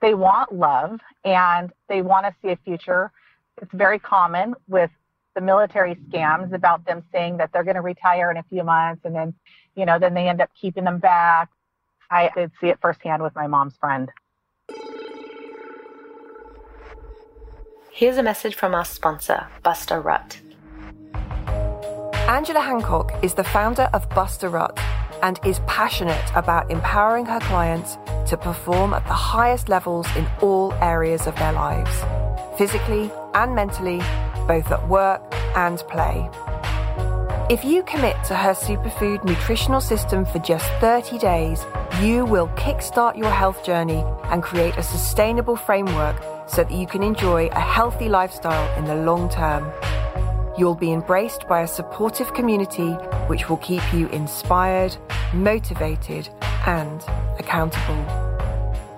They 0.00 0.14
want 0.14 0.54
love 0.54 0.98
and 1.24 1.70
they 1.88 2.02
want 2.02 2.26
to 2.26 2.34
see 2.42 2.52
a 2.52 2.56
future. 2.56 3.12
It's 3.60 3.72
very 3.72 3.98
common 3.98 4.54
with 4.68 4.90
the 5.34 5.40
military 5.40 5.94
scams 5.94 6.52
about 6.52 6.84
them 6.86 7.04
saying 7.12 7.36
that 7.36 7.50
they're 7.52 7.64
going 7.64 7.76
to 7.76 7.82
retire 7.82 8.30
in 8.30 8.36
a 8.36 8.42
few 8.44 8.64
months 8.64 9.02
and 9.04 9.14
then, 9.14 9.34
you 9.76 9.84
know, 9.84 9.98
then 9.98 10.14
they 10.14 10.28
end 10.28 10.40
up 10.40 10.50
keeping 10.60 10.84
them 10.84 10.98
back. 10.98 11.50
I 12.10 12.30
did 12.34 12.50
see 12.60 12.68
it 12.68 12.78
firsthand 12.80 13.22
with 13.22 13.34
my 13.34 13.46
mom's 13.46 13.76
friend. 13.76 14.10
Here's 17.92 18.16
a 18.16 18.22
message 18.22 18.54
from 18.54 18.74
our 18.74 18.84
sponsor, 18.84 19.48
Buster 19.62 20.00
Rut. 20.00 20.40
Angela 22.30 22.60
Hancock 22.60 23.12
is 23.24 23.34
the 23.34 23.42
founder 23.42 23.90
of 23.92 24.08
Buster 24.10 24.50
Rut 24.50 24.78
and 25.20 25.40
is 25.44 25.58
passionate 25.66 26.24
about 26.36 26.70
empowering 26.70 27.26
her 27.26 27.40
clients 27.40 27.98
to 28.30 28.36
perform 28.36 28.94
at 28.94 29.04
the 29.08 29.12
highest 29.12 29.68
levels 29.68 30.06
in 30.14 30.28
all 30.40 30.72
areas 30.74 31.26
of 31.26 31.34
their 31.34 31.52
lives, 31.52 31.90
physically 32.56 33.10
and 33.34 33.56
mentally, 33.56 33.98
both 34.46 34.70
at 34.70 34.88
work 34.88 35.20
and 35.56 35.80
play. 35.90 36.30
If 37.50 37.64
you 37.64 37.82
commit 37.82 38.14
to 38.26 38.36
her 38.36 38.52
superfood 38.52 39.24
nutritional 39.24 39.80
system 39.80 40.24
for 40.24 40.38
just 40.38 40.70
30 40.74 41.18
days, 41.18 41.66
you 42.00 42.24
will 42.24 42.46
kickstart 42.50 43.16
your 43.16 43.32
health 43.32 43.64
journey 43.64 44.04
and 44.26 44.40
create 44.40 44.76
a 44.76 44.84
sustainable 44.84 45.56
framework 45.56 46.22
so 46.48 46.62
that 46.62 46.70
you 46.70 46.86
can 46.86 47.02
enjoy 47.02 47.48
a 47.48 47.60
healthy 47.60 48.08
lifestyle 48.08 48.78
in 48.78 48.84
the 48.84 48.94
long 48.94 49.28
term. 49.28 49.68
You'll 50.58 50.74
be 50.74 50.92
embraced 50.92 51.46
by 51.48 51.62
a 51.62 51.68
supportive 51.68 52.34
community 52.34 52.90
which 53.28 53.48
will 53.48 53.58
keep 53.58 53.82
you 53.94 54.08
inspired, 54.08 54.96
motivated, 55.32 56.28
and 56.66 57.02
accountable. 57.38 58.04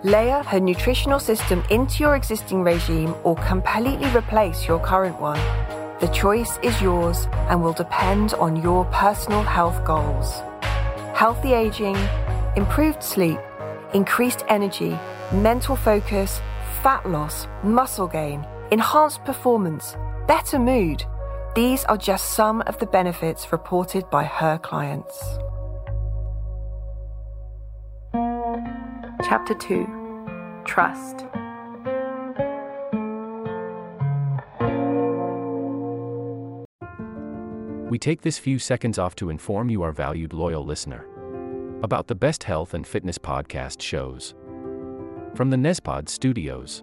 Layer 0.03 0.43
her 0.45 0.59
nutritional 0.59 1.21
system 1.21 1.63
into 1.71 2.03
your 2.03 2.17
existing 2.17 2.63
regime 2.63 3.15
or 3.23 3.37
completely 3.37 4.09
replace 4.17 4.67
your 4.67 4.81
current 4.81 5.21
one. 5.21 5.39
The 6.01 6.09
choice 6.09 6.59
is 6.63 6.81
yours 6.81 7.29
and 7.49 7.63
will 7.63 7.75
depend 7.75 8.35
on 8.35 8.61
your 8.61 8.87
personal 8.87 9.43
health 9.43 9.85
goals. 9.85 10.41
Healthy 11.15 11.53
aging, 11.53 11.97
improved 12.57 13.03
sleep, 13.03 13.39
increased 13.93 14.45
energy, 14.49 14.99
mental 15.33 15.77
focus, 15.77 16.41
fat 16.83 17.09
loss, 17.09 17.47
muscle 17.63 18.09
gain, 18.09 18.45
enhanced 18.73 19.23
performance, 19.25 19.97
better 20.27 20.59
mood 20.59 21.05
these 21.55 21.85
are 21.85 21.99
just 21.99 22.31
some 22.31 22.63
of 22.63 22.79
the 22.79 22.87
benefits 22.87 23.53
reported 23.53 24.09
by 24.11 24.25
her 24.25 24.59
clients. 24.59 25.19
Chapter 29.25 29.55
2 29.55 30.63
Trust. 30.65 31.27
We 37.91 37.99
take 37.99 38.23
this 38.23 38.39
few 38.39 38.59
seconds 38.59 38.99
off 38.99 39.15
to 39.17 39.29
inform 39.29 39.69
you, 39.69 39.83
our 39.83 39.93
valued 39.93 40.33
loyal 40.33 40.65
listener, 40.65 41.07
about 41.83 42.07
the 42.07 42.15
best 42.15 42.45
health 42.45 42.73
and 42.73 42.87
fitness 42.87 43.19
podcast 43.19 43.83
shows. 43.83 44.35
From 45.35 45.51
the 45.51 45.59
Nespod 45.59 46.09
studios. 46.09 46.83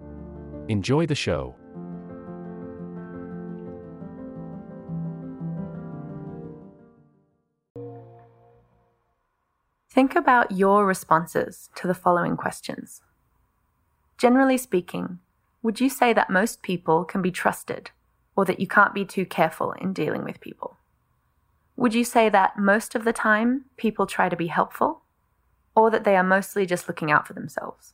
Enjoy 0.71 1.05
the 1.05 1.15
show. 1.15 1.53
Think 9.89 10.15
about 10.15 10.53
your 10.53 10.85
responses 10.85 11.69
to 11.75 11.87
the 11.87 11.93
following 11.93 12.37
questions. 12.37 13.01
Generally 14.17 14.59
speaking, 14.59 15.19
would 15.61 15.81
you 15.81 15.89
say 15.89 16.13
that 16.13 16.29
most 16.29 16.63
people 16.63 17.03
can 17.03 17.21
be 17.21 17.31
trusted 17.31 17.91
or 18.37 18.45
that 18.45 18.61
you 18.61 18.67
can't 18.67 18.93
be 18.93 19.03
too 19.03 19.25
careful 19.25 19.73
in 19.73 19.91
dealing 19.91 20.23
with 20.23 20.39
people? 20.39 20.77
Would 21.75 21.93
you 21.93 22.05
say 22.05 22.29
that 22.29 22.57
most 22.57 22.95
of 22.95 23.03
the 23.03 23.11
time 23.11 23.65
people 23.75 24.05
try 24.05 24.29
to 24.29 24.37
be 24.37 24.47
helpful 24.47 25.01
or 25.75 25.91
that 25.91 26.05
they 26.05 26.15
are 26.15 26.23
mostly 26.23 26.65
just 26.65 26.87
looking 26.87 27.11
out 27.11 27.27
for 27.27 27.33
themselves? 27.33 27.93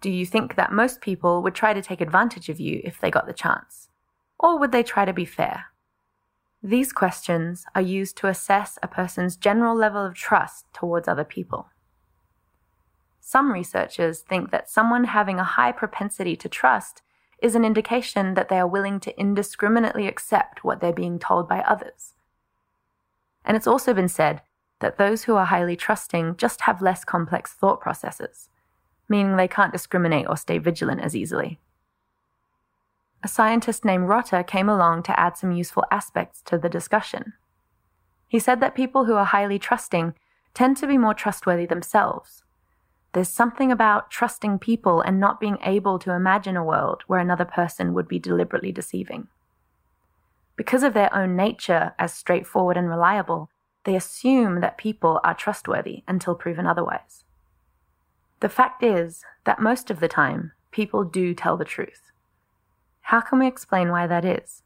Do 0.00 0.10
you 0.10 0.24
think 0.24 0.54
that 0.54 0.72
most 0.72 1.00
people 1.00 1.42
would 1.42 1.54
try 1.54 1.74
to 1.74 1.82
take 1.82 2.00
advantage 2.00 2.48
of 2.48 2.58
you 2.58 2.80
if 2.84 2.98
they 3.00 3.10
got 3.10 3.26
the 3.26 3.32
chance? 3.32 3.88
Or 4.38 4.58
would 4.58 4.72
they 4.72 4.82
try 4.82 5.04
to 5.04 5.12
be 5.12 5.26
fair? 5.26 5.66
These 6.62 6.92
questions 6.92 7.64
are 7.74 7.80
used 7.80 8.16
to 8.18 8.26
assess 8.26 8.78
a 8.82 8.88
person's 8.88 9.36
general 9.36 9.74
level 9.74 10.04
of 10.04 10.14
trust 10.14 10.66
towards 10.74 11.08
other 11.08 11.24
people. 11.24 11.68
Some 13.20 13.52
researchers 13.52 14.20
think 14.20 14.50
that 14.50 14.68
someone 14.68 15.04
having 15.04 15.38
a 15.38 15.44
high 15.44 15.72
propensity 15.72 16.36
to 16.36 16.48
trust 16.48 17.02
is 17.42 17.54
an 17.54 17.64
indication 17.64 18.34
that 18.34 18.50
they 18.50 18.58
are 18.58 18.66
willing 18.66 19.00
to 19.00 19.18
indiscriminately 19.18 20.06
accept 20.06 20.64
what 20.64 20.80
they're 20.80 20.92
being 20.92 21.18
told 21.18 21.48
by 21.48 21.60
others. 21.60 22.12
And 23.44 23.56
it's 23.56 23.66
also 23.66 23.94
been 23.94 24.08
said 24.08 24.42
that 24.80 24.98
those 24.98 25.24
who 25.24 25.36
are 25.36 25.46
highly 25.46 25.76
trusting 25.76 26.36
just 26.36 26.62
have 26.62 26.82
less 26.82 27.04
complex 27.04 27.54
thought 27.54 27.80
processes, 27.80 28.49
meaning 29.10 29.36
they 29.36 29.48
can't 29.48 29.72
discriminate 29.72 30.26
or 30.28 30.36
stay 30.36 30.58
vigilant 30.58 31.02
as 31.02 31.14
easily. 31.14 31.58
A 33.22 33.28
scientist 33.28 33.84
named 33.84 34.08
Rotter 34.08 34.42
came 34.42 34.68
along 34.68 35.02
to 35.02 35.20
add 35.20 35.36
some 35.36 35.52
useful 35.52 35.84
aspects 35.90 36.40
to 36.46 36.56
the 36.56 36.70
discussion. 36.70 37.34
He 38.28 38.38
said 38.38 38.60
that 38.60 38.74
people 38.74 39.04
who 39.04 39.14
are 39.14 39.26
highly 39.26 39.58
trusting 39.58 40.14
tend 40.54 40.76
to 40.78 40.86
be 40.86 40.96
more 40.96 41.12
trustworthy 41.12 41.66
themselves. 41.66 42.44
There's 43.12 43.28
something 43.28 43.72
about 43.72 44.10
trusting 44.10 44.60
people 44.60 45.00
and 45.00 45.18
not 45.18 45.40
being 45.40 45.58
able 45.64 45.98
to 45.98 46.12
imagine 46.12 46.56
a 46.56 46.64
world 46.64 47.02
where 47.08 47.18
another 47.18 47.44
person 47.44 47.92
would 47.92 48.06
be 48.06 48.20
deliberately 48.20 48.70
deceiving. 48.70 49.26
Because 50.56 50.82
of 50.82 50.94
their 50.94 51.12
own 51.14 51.34
nature 51.34 51.94
as 51.98 52.14
straightforward 52.14 52.76
and 52.76 52.88
reliable, 52.88 53.50
they 53.84 53.96
assume 53.96 54.60
that 54.60 54.78
people 54.78 55.20
are 55.24 55.34
trustworthy 55.34 56.04
until 56.06 56.34
proven 56.34 56.66
otherwise. 56.66 57.24
The 58.40 58.48
fact 58.48 58.82
is 58.82 59.22
that 59.44 59.60
most 59.60 59.90
of 59.90 60.00
the 60.00 60.08
time, 60.08 60.52
people 60.70 61.04
do 61.04 61.34
tell 61.34 61.56
the 61.56 61.64
truth. 61.64 62.10
How 63.02 63.20
can 63.20 63.38
we 63.38 63.46
explain 63.46 63.90
why 63.90 64.06
that 64.06 64.24
is? 64.24 64.62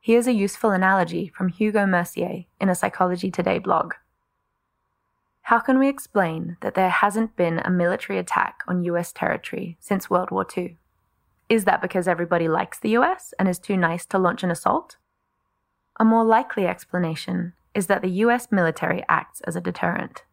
Here's 0.00 0.26
a 0.26 0.32
useful 0.32 0.70
analogy 0.70 1.28
from 1.28 1.48
Hugo 1.48 1.86
Mercier 1.86 2.46
in 2.60 2.68
a 2.68 2.74
Psychology 2.74 3.30
Today 3.30 3.58
blog. 3.58 3.94
How 5.42 5.60
can 5.60 5.78
we 5.78 5.88
explain 5.88 6.56
that 6.60 6.74
there 6.74 6.90
hasn't 6.90 7.36
been 7.36 7.60
a 7.60 7.70
military 7.70 8.18
attack 8.18 8.62
on 8.66 8.84
US 8.84 9.12
territory 9.12 9.76
since 9.78 10.10
World 10.10 10.30
War 10.30 10.46
II? 10.56 10.76
Is 11.48 11.64
that 11.64 11.82
because 11.82 12.08
everybody 12.08 12.48
likes 12.48 12.78
the 12.78 12.96
US 12.96 13.32
and 13.38 13.48
is 13.48 13.58
too 13.58 13.76
nice 13.76 14.06
to 14.06 14.18
launch 14.18 14.42
an 14.42 14.50
assault? 14.50 14.96
A 15.98 16.04
more 16.04 16.24
likely 16.24 16.66
explanation 16.66 17.52
is 17.74 17.86
that 17.86 18.02
the 18.02 18.24
US 18.24 18.50
military 18.50 19.04
acts 19.08 19.40
as 19.42 19.54
a 19.54 19.60
deterrent. 19.60 20.24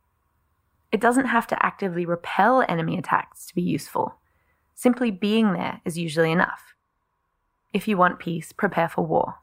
It 0.92 1.02
doesn't 1.02 1.26
have 1.26 1.48
to 1.48 1.66
actively 1.66 2.06
repel 2.06 2.66
enemy 2.68 2.98
attacks 2.98 3.46
to 3.48 3.56
be 3.56 3.62
useful. 3.62 4.16
Simply 4.74 5.12
being 5.12 5.54
there 5.54 5.82
is 5.86 5.98
usually 5.98 6.32
enough. 6.32 6.76
If 7.74 7.88
you 7.88 7.98
want 7.98 8.20
peace, 8.20 8.52
prepare 8.52 8.88
for 8.88 9.06
war. 9.06 9.36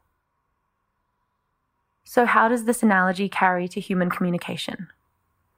So, 2.03 2.25
how 2.25 2.47
does 2.47 2.65
this 2.65 2.83
analogy 2.83 3.29
carry 3.29 3.67
to 3.67 3.79
human 3.79 4.09
communication? 4.09 4.87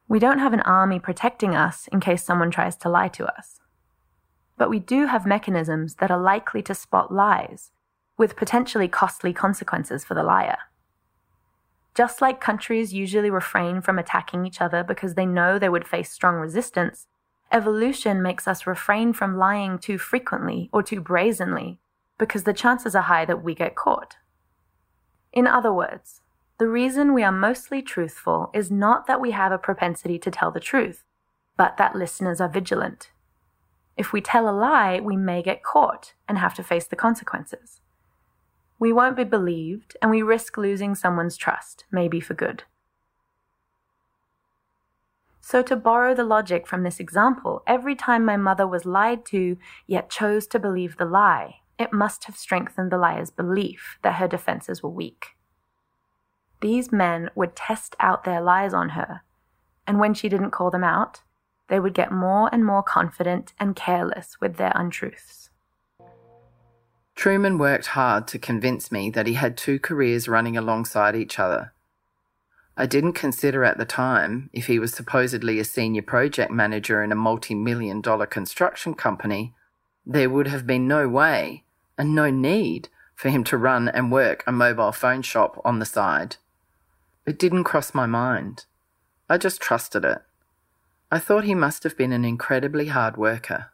We 0.07 0.19
don't 0.19 0.39
have 0.39 0.53
an 0.53 0.61
army 0.61 0.99
protecting 0.99 1.55
us 1.55 1.87
in 1.91 1.99
case 1.99 2.23
someone 2.23 2.51
tries 2.51 2.75
to 2.77 2.89
lie 2.89 3.09
to 3.09 3.25
us. 3.25 3.59
But 4.57 4.69
we 4.69 4.79
do 4.79 5.07
have 5.07 5.25
mechanisms 5.25 5.95
that 5.95 6.09
are 6.09 6.19
likely 6.19 6.61
to 6.63 6.73
spot 6.73 7.13
lies, 7.13 7.71
with 8.17 8.37
potentially 8.37 8.87
costly 8.87 9.33
consequences 9.33 10.03
for 10.03 10.13
the 10.13 10.23
liar. 10.23 10.57
Just 11.97 12.21
like 12.21 12.39
countries 12.39 12.93
usually 12.93 13.31
refrain 13.31 13.81
from 13.81 13.97
attacking 13.97 14.45
each 14.45 14.61
other 14.61 14.83
because 14.83 15.15
they 15.15 15.25
know 15.25 15.57
they 15.57 15.67
would 15.67 15.87
face 15.87 16.11
strong 16.11 16.35
resistance, 16.35 17.07
evolution 17.51 18.21
makes 18.21 18.47
us 18.47 18.67
refrain 18.67 19.13
from 19.13 19.35
lying 19.35 19.79
too 19.79 19.97
frequently 19.97 20.69
or 20.71 20.83
too 20.83 21.01
brazenly 21.01 21.79
because 22.19 22.43
the 22.43 22.53
chances 22.53 22.95
are 22.95 23.01
high 23.01 23.25
that 23.25 23.43
we 23.43 23.55
get 23.55 23.75
caught. 23.75 24.17
In 25.33 25.47
other 25.47 25.73
words, 25.73 26.21
the 26.59 26.67
reason 26.67 27.15
we 27.15 27.23
are 27.23 27.31
mostly 27.31 27.81
truthful 27.81 28.51
is 28.53 28.69
not 28.69 29.07
that 29.07 29.19
we 29.19 29.31
have 29.31 29.51
a 29.51 29.57
propensity 29.57 30.19
to 30.19 30.29
tell 30.29 30.51
the 30.51 30.59
truth, 30.59 31.03
but 31.57 31.77
that 31.77 31.95
listeners 31.95 32.39
are 32.39 32.47
vigilant. 32.47 33.09
If 33.95 34.13
we 34.13 34.21
tell 34.21 34.47
a 34.47 34.53
lie, 34.53 34.99
we 34.99 35.15
may 35.15 35.41
get 35.41 35.63
caught 35.63 36.13
and 36.27 36.37
have 36.37 36.53
to 36.57 36.63
face 36.63 36.85
the 36.85 36.95
consequences. 36.95 37.81
We 38.79 38.93
won't 38.93 39.15
be 39.15 39.23
believed, 39.23 39.97
and 40.01 40.11
we 40.11 40.21
risk 40.21 40.57
losing 40.57 40.93
someone's 40.93 41.37
trust, 41.37 41.85
maybe 41.91 42.19
for 42.19 42.33
good. 42.33 42.63
So, 45.41 45.61
to 45.63 45.75
borrow 45.75 46.13
the 46.13 46.25
logic 46.25 46.67
from 46.67 46.83
this 46.83 46.99
example, 46.99 47.63
every 47.65 47.95
time 47.95 48.25
my 48.25 48.37
mother 48.37 48.67
was 48.67 48.85
lied 48.85 49.25
to, 49.27 49.57
yet 49.87 50.09
chose 50.09 50.45
to 50.47 50.59
believe 50.59 50.97
the 50.97 51.05
lie, 51.05 51.61
it 51.79 51.93
must 51.93 52.25
have 52.25 52.35
strengthened 52.35 52.91
the 52.91 52.97
liar's 52.97 53.31
belief 53.31 53.97
that 54.01 54.15
her 54.15 54.27
defenses 54.27 54.83
were 54.83 54.89
weak. 54.89 55.37
These 56.59 56.91
men 56.91 57.29
would 57.33 57.55
test 57.55 57.95
out 57.99 58.23
their 58.23 58.41
lies 58.41 58.73
on 58.73 58.89
her, 58.89 59.21
and 59.87 59.99
when 59.99 60.13
she 60.13 60.27
didn't 60.27 60.51
call 60.51 60.69
them 60.69 60.83
out, 60.83 61.21
they 61.69 61.79
would 61.79 61.93
get 61.93 62.11
more 62.11 62.49
and 62.51 62.65
more 62.65 62.83
confident 62.83 63.53
and 63.59 63.75
careless 63.75 64.41
with 64.41 64.57
their 64.57 64.71
untruths. 64.75 65.46
Truman 67.17 67.57
worked 67.57 67.87
hard 67.87 68.27
to 68.27 68.37
convince 68.37 68.91
me 68.91 69.09
that 69.09 69.25
he 69.25 69.33
had 69.33 69.57
two 69.57 69.79
careers 69.79 70.27
running 70.27 70.55
alongside 70.55 71.15
each 71.15 71.39
other. 71.39 71.73
I 72.77 72.85
didn't 72.85 73.13
consider 73.13 73.63
at 73.63 73.79
the 73.79 73.85
time 73.85 74.51
if 74.53 74.67
he 74.67 74.77
was 74.77 74.93
supposedly 74.93 75.59
a 75.59 75.63
senior 75.63 76.03
project 76.03 76.51
manager 76.51 77.01
in 77.01 77.11
a 77.11 77.15
multi 77.15 77.55
million 77.55 78.01
dollar 78.01 78.27
construction 78.27 78.93
company, 78.93 79.55
there 80.05 80.29
would 80.29 80.47
have 80.47 80.67
been 80.67 80.87
no 80.87 81.09
way 81.09 81.63
and 81.97 82.13
no 82.13 82.29
need 82.29 82.87
for 83.15 83.29
him 83.29 83.43
to 83.45 83.57
run 83.57 83.89
and 83.89 84.11
work 84.11 84.43
a 84.45 84.51
mobile 84.51 84.91
phone 84.91 85.23
shop 85.23 85.59
on 85.65 85.79
the 85.79 85.85
side. 85.85 86.35
It 87.25 87.39
didn't 87.39 87.63
cross 87.63 87.95
my 87.95 88.05
mind. 88.05 88.65
I 89.27 89.39
just 89.39 89.59
trusted 89.59 90.05
it. 90.05 90.19
I 91.11 91.17
thought 91.17 91.45
he 91.45 91.55
must 91.55 91.81
have 91.81 91.97
been 91.97 92.13
an 92.13 92.23
incredibly 92.23 92.87
hard 92.87 93.17
worker. 93.17 93.71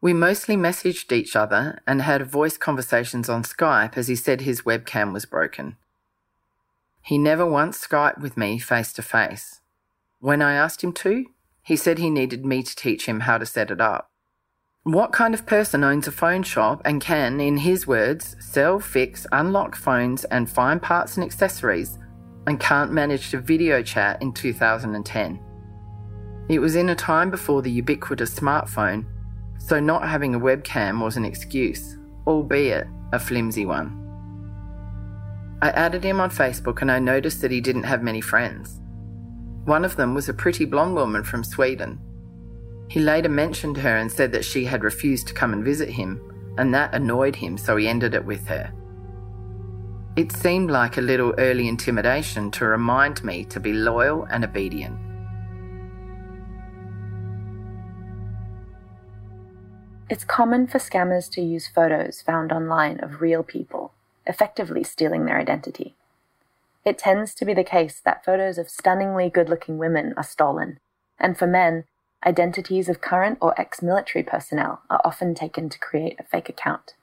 We 0.00 0.12
mostly 0.12 0.56
messaged 0.56 1.10
each 1.10 1.34
other 1.34 1.80
and 1.86 2.02
had 2.02 2.24
voice 2.24 2.56
conversations 2.56 3.28
on 3.28 3.42
Skype 3.42 3.96
as 3.96 4.06
he 4.06 4.14
said 4.14 4.42
his 4.42 4.62
webcam 4.62 5.12
was 5.12 5.24
broken. 5.24 5.76
He 7.02 7.18
never 7.18 7.44
once 7.44 7.84
Skyped 7.84 8.20
with 8.20 8.36
me 8.36 8.58
face 8.58 8.92
to 8.92 9.02
face. 9.02 9.60
When 10.20 10.40
I 10.40 10.54
asked 10.54 10.84
him 10.84 10.92
to, 10.94 11.26
he 11.62 11.74
said 11.74 11.98
he 11.98 12.10
needed 12.10 12.46
me 12.46 12.62
to 12.62 12.76
teach 12.76 13.06
him 13.06 13.20
how 13.20 13.38
to 13.38 13.46
set 13.46 13.70
it 13.70 13.80
up. 13.80 14.10
What 14.84 15.12
kind 15.12 15.34
of 15.34 15.46
person 15.46 15.82
owns 15.82 16.06
a 16.06 16.12
phone 16.12 16.44
shop 16.44 16.80
and 16.84 17.00
can, 17.00 17.40
in 17.40 17.58
his 17.58 17.86
words, 17.86 18.36
sell, 18.38 18.78
fix, 18.78 19.26
unlock 19.32 19.74
phones 19.74 20.24
and 20.26 20.48
find 20.48 20.80
parts 20.80 21.16
and 21.16 21.24
accessories 21.24 21.98
and 22.46 22.60
can't 22.60 22.92
manage 22.92 23.30
to 23.30 23.40
video 23.40 23.82
chat 23.82 24.22
in 24.22 24.32
2010? 24.32 25.40
It 26.48 26.60
was 26.60 26.76
in 26.76 26.88
a 26.88 26.94
time 26.94 27.30
before 27.30 27.62
the 27.62 27.70
ubiquitous 27.70 28.38
smartphone 28.38 29.04
so 29.68 29.78
not 29.78 30.08
having 30.08 30.34
a 30.34 30.40
webcam 30.40 31.02
was 31.02 31.18
an 31.18 31.26
excuse, 31.26 31.98
albeit 32.26 32.86
a 33.12 33.18
flimsy 33.18 33.66
one. 33.66 33.94
I 35.60 35.68
added 35.70 36.02
him 36.02 36.20
on 36.20 36.30
Facebook 36.30 36.80
and 36.80 36.90
I 36.90 36.98
noticed 36.98 37.42
that 37.42 37.50
he 37.50 37.60
didn't 37.60 37.82
have 37.82 38.02
many 38.02 38.22
friends. 38.22 38.80
One 39.66 39.84
of 39.84 39.96
them 39.96 40.14
was 40.14 40.30
a 40.30 40.34
pretty 40.34 40.64
blonde 40.64 40.94
woman 40.94 41.22
from 41.22 41.44
Sweden. 41.44 42.00
He 42.88 43.00
later 43.00 43.28
mentioned 43.28 43.76
her 43.76 43.96
and 43.98 44.10
said 44.10 44.32
that 44.32 44.44
she 44.44 44.64
had 44.64 44.84
refused 44.84 45.26
to 45.28 45.34
come 45.34 45.52
and 45.52 45.62
visit 45.62 45.90
him, 45.90 46.22
and 46.56 46.72
that 46.72 46.94
annoyed 46.94 47.36
him, 47.36 47.58
so 47.58 47.76
he 47.76 47.86
ended 47.86 48.14
it 48.14 48.24
with 48.24 48.46
her. 48.46 48.72
It 50.16 50.32
seemed 50.32 50.70
like 50.70 50.96
a 50.96 51.02
little 51.02 51.34
early 51.36 51.68
intimidation 51.68 52.50
to 52.52 52.64
remind 52.64 53.22
me 53.22 53.44
to 53.44 53.60
be 53.60 53.74
loyal 53.74 54.26
and 54.30 54.44
obedient. 54.44 54.98
It's 60.10 60.24
common 60.24 60.66
for 60.66 60.78
scammers 60.78 61.30
to 61.32 61.42
use 61.42 61.68
photos 61.68 62.22
found 62.22 62.50
online 62.50 62.98
of 63.00 63.20
real 63.20 63.42
people, 63.42 63.92
effectively 64.26 64.82
stealing 64.82 65.26
their 65.26 65.38
identity. 65.38 65.96
It 66.82 66.96
tends 66.96 67.34
to 67.34 67.44
be 67.44 67.52
the 67.52 67.62
case 67.62 68.00
that 68.06 68.24
photos 68.24 68.56
of 68.56 68.70
stunningly 68.70 69.28
good 69.28 69.50
looking 69.50 69.76
women 69.76 70.14
are 70.16 70.22
stolen, 70.22 70.80
and 71.18 71.36
for 71.36 71.46
men, 71.46 71.84
identities 72.24 72.88
of 72.88 73.02
current 73.02 73.36
or 73.42 73.58
ex 73.60 73.82
military 73.82 74.22
personnel 74.22 74.80
are 74.88 75.02
often 75.04 75.34
taken 75.34 75.68
to 75.68 75.78
create 75.78 76.18
a 76.18 76.22
fake 76.24 76.48
account. 76.48 76.94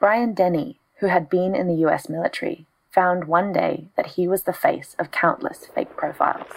Brian 0.00 0.32
Denny, 0.32 0.78
who 1.00 1.08
had 1.08 1.28
been 1.28 1.54
in 1.54 1.66
the 1.66 1.86
US 1.86 2.08
military, 2.08 2.64
found 2.90 3.24
one 3.24 3.52
day 3.52 3.88
that 3.98 4.12
he 4.16 4.26
was 4.26 4.44
the 4.44 4.54
face 4.54 4.96
of 4.98 5.10
countless 5.10 5.66
fake 5.74 5.94
profiles. 5.94 6.48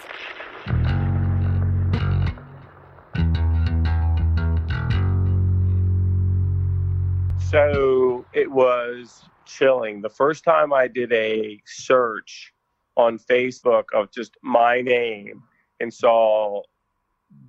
So 7.52 8.26
it 8.32 8.50
was 8.50 9.30
chilling. 9.46 10.02
The 10.02 10.10
first 10.10 10.46
time 10.46 10.72
I 10.72 10.88
did 10.88 11.12
a 11.12 11.62
search 11.66 12.54
on 12.96 13.20
Facebook 13.20 13.84
of 13.94 14.10
just 14.10 14.38
my 14.42 14.80
name 14.80 15.44
and 15.82 15.94
saw 15.94 16.62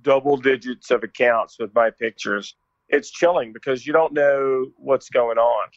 double 0.01 0.35
digits 0.35 0.91
of 0.91 1.03
accounts 1.03 1.57
with 1.57 1.73
my 1.73 1.89
pictures, 1.89 2.53
it's 2.89 3.11
chilling 3.11 3.53
because 3.53 3.87
you 3.87 3.93
don't 3.93 4.11
know 4.11 4.65
what's 4.75 5.07
going 5.09 5.37
on. 5.37 5.69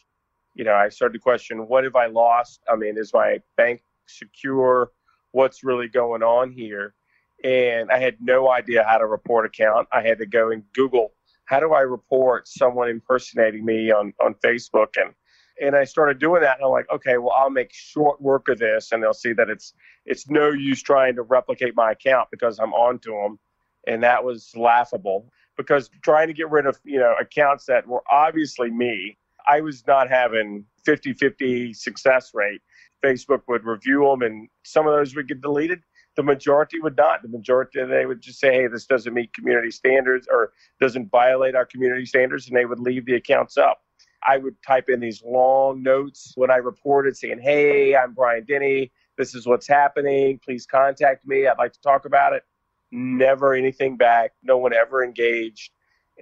You 0.56 0.64
know, 0.64 0.74
I 0.74 0.88
started 0.88 1.12
to 1.12 1.20
question 1.20 1.68
what 1.68 1.84
have 1.84 1.94
I 1.94 2.06
lost? 2.06 2.62
I 2.68 2.74
mean, 2.74 2.98
is 2.98 3.14
my 3.14 3.38
bank 3.56 3.80
secure? 4.08 4.90
What's 5.30 5.62
really 5.62 5.86
going 5.86 6.24
on 6.24 6.50
here? 6.50 6.96
And 7.44 7.92
I 7.92 8.00
had 8.00 8.16
no 8.20 8.50
idea 8.50 8.84
how 8.88 8.98
to 8.98 9.06
report 9.06 9.46
account. 9.46 9.86
I 9.92 10.02
had 10.02 10.18
to 10.18 10.26
go 10.26 10.50
and 10.50 10.64
Google 10.74 11.12
how 11.46 11.60
do 11.60 11.72
I 11.72 11.80
report 11.80 12.46
someone 12.46 12.88
impersonating 12.88 13.64
me 13.64 13.90
on, 13.90 14.12
on 14.22 14.34
Facebook? 14.44 14.88
And 14.96 15.14
and 15.60 15.74
I 15.74 15.84
started 15.84 16.18
doing 16.18 16.42
that, 16.42 16.58
and 16.58 16.66
I'm 16.66 16.70
like, 16.70 16.90
okay, 16.92 17.16
well, 17.16 17.32
I'll 17.34 17.48
make 17.48 17.72
short 17.72 18.20
work 18.20 18.48
of 18.48 18.58
this, 18.58 18.92
and 18.92 19.02
they'll 19.02 19.14
see 19.14 19.32
that 19.32 19.48
it's 19.48 19.72
it's 20.04 20.28
no 20.28 20.50
use 20.50 20.82
trying 20.82 21.14
to 21.16 21.22
replicate 21.22 21.74
my 21.74 21.92
account 21.92 22.28
because 22.30 22.58
I'm 22.58 22.74
onto 22.74 23.12
them, 23.12 23.38
and 23.86 24.02
that 24.02 24.22
was 24.22 24.52
laughable 24.54 25.30
because 25.56 25.88
trying 26.02 26.28
to 26.28 26.34
get 26.34 26.50
rid 26.50 26.66
of 26.66 26.78
you 26.84 26.98
know 26.98 27.14
accounts 27.18 27.64
that 27.66 27.86
were 27.86 28.02
obviously 28.10 28.70
me, 28.70 29.16
I 29.48 29.62
was 29.62 29.86
not 29.86 30.10
having 30.10 30.64
50-50 30.86 31.74
success 31.74 32.32
rate. 32.34 32.60
Facebook 33.02 33.42
would 33.48 33.64
review 33.64 34.06
them, 34.10 34.22
and 34.22 34.48
some 34.64 34.86
of 34.86 34.94
those 34.94 35.14
would 35.14 35.28
get 35.28 35.40
deleted 35.40 35.80
the 36.16 36.22
majority 36.22 36.80
would 36.80 36.96
not. 36.96 37.22
The 37.22 37.28
majority 37.28 37.84
they 37.84 38.06
would 38.06 38.20
just 38.20 38.40
say, 38.40 38.52
"Hey, 38.52 38.66
this 38.66 38.86
doesn't 38.86 39.14
meet 39.14 39.32
community 39.34 39.70
standards 39.70 40.26
or 40.30 40.52
doesn't 40.80 41.10
violate 41.10 41.54
our 41.54 41.66
community 41.66 42.06
standards," 42.06 42.48
and 42.48 42.56
they 42.56 42.64
would 42.64 42.80
leave 42.80 43.04
the 43.04 43.14
accounts 43.14 43.56
up. 43.56 43.82
I 44.26 44.38
would 44.38 44.60
type 44.62 44.88
in 44.88 44.98
these 44.98 45.22
long 45.22 45.82
notes 45.82 46.32
when 46.36 46.50
I 46.50 46.56
reported 46.56 47.16
saying, 47.16 47.38
"Hey, 47.38 47.94
I'm 47.94 48.14
Brian 48.14 48.44
Denny. 48.44 48.90
This 49.16 49.34
is 49.34 49.46
what's 49.46 49.68
happening. 49.68 50.38
Please 50.38 50.66
contact 50.66 51.26
me. 51.26 51.46
I'd 51.46 51.58
like 51.58 51.72
to 51.74 51.80
talk 51.80 52.06
about 52.06 52.32
it." 52.32 52.44
Never 52.90 53.54
anything 53.54 53.96
back. 53.96 54.32
No 54.42 54.56
one 54.56 54.72
ever 54.72 55.04
engaged. 55.04 55.72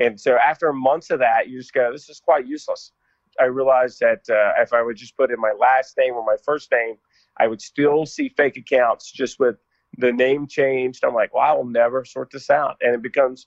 And 0.00 0.20
so 0.20 0.36
after 0.36 0.72
months 0.72 1.10
of 1.10 1.20
that, 1.20 1.48
you 1.48 1.58
just 1.58 1.72
go, 1.72 1.92
"This 1.92 2.08
is 2.08 2.20
quite 2.20 2.46
useless." 2.46 2.92
I 3.38 3.44
realized 3.44 4.00
that 4.00 4.28
uh, 4.28 4.60
if 4.60 4.72
I 4.72 4.82
would 4.82 4.96
just 4.96 5.16
put 5.16 5.30
in 5.30 5.40
my 5.40 5.52
last 5.52 5.96
name 5.96 6.14
or 6.14 6.24
my 6.24 6.36
first 6.44 6.70
name, 6.70 6.96
I 7.36 7.46
would 7.48 7.60
still 7.60 8.06
see 8.06 8.28
fake 8.28 8.56
accounts 8.56 9.10
just 9.10 9.38
with 9.40 9.56
the 9.98 10.12
name 10.12 10.46
changed. 10.46 11.04
I'm 11.04 11.14
like, 11.14 11.34
well, 11.34 11.42
I 11.42 11.52
will 11.52 11.66
never 11.66 12.04
sort 12.04 12.30
this 12.30 12.50
out. 12.50 12.76
And 12.80 12.94
it 12.94 13.02
becomes 13.02 13.46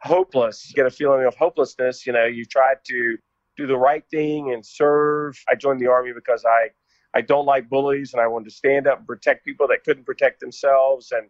hopeless. 0.00 0.68
You 0.68 0.74
get 0.74 0.86
a 0.86 0.90
feeling 0.90 1.24
of 1.26 1.34
hopelessness. 1.36 2.06
You 2.06 2.12
know, 2.12 2.24
you 2.24 2.44
try 2.44 2.74
to 2.86 3.16
do 3.56 3.66
the 3.66 3.76
right 3.76 4.04
thing 4.10 4.52
and 4.52 4.64
serve. 4.64 5.38
I 5.48 5.54
joined 5.54 5.80
the 5.80 5.86
army 5.86 6.12
because 6.14 6.44
I, 6.44 6.68
I 7.14 7.20
don't 7.20 7.46
like 7.46 7.68
bullies 7.68 8.12
and 8.12 8.20
I 8.20 8.26
wanted 8.26 8.46
to 8.46 8.54
stand 8.54 8.86
up 8.86 8.98
and 8.98 9.06
protect 9.06 9.44
people 9.44 9.68
that 9.68 9.84
couldn't 9.84 10.04
protect 10.04 10.40
themselves. 10.40 11.12
And, 11.12 11.28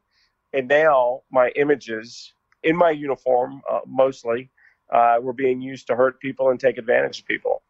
and 0.53 0.69
now 0.69 1.23
my 1.31 1.51
images 1.57 2.35
in 2.63 2.77
my 2.77 2.91
uniform, 2.91 3.61
uh, 3.71 3.81
mostly, 3.87 4.51
uh, 4.93 5.17
were 5.21 5.33
being 5.33 5.61
used 5.61 5.87
to 5.89 5.97
hurt 5.97 6.21
people 6.21 6.51
and 6.51 6.61
take 6.61 6.79
advantage 6.79 7.21
of 7.21 7.27
people. 7.27 7.63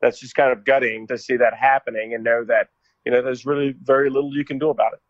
That's 0.00 0.18
just 0.18 0.34
kind 0.34 0.50
of 0.50 0.64
gutting 0.64 1.06
to 1.08 1.18
see 1.18 1.36
that 1.36 1.54
happening 1.54 2.14
and 2.14 2.24
know 2.24 2.44
that, 2.44 2.68
you 3.04 3.12
know, 3.12 3.22
there's 3.22 3.46
really 3.46 3.74
very 3.82 4.10
little 4.10 4.34
you 4.34 4.44
can 4.44 4.58
do 4.58 4.70
about 4.70 4.94
it. 4.94 5.00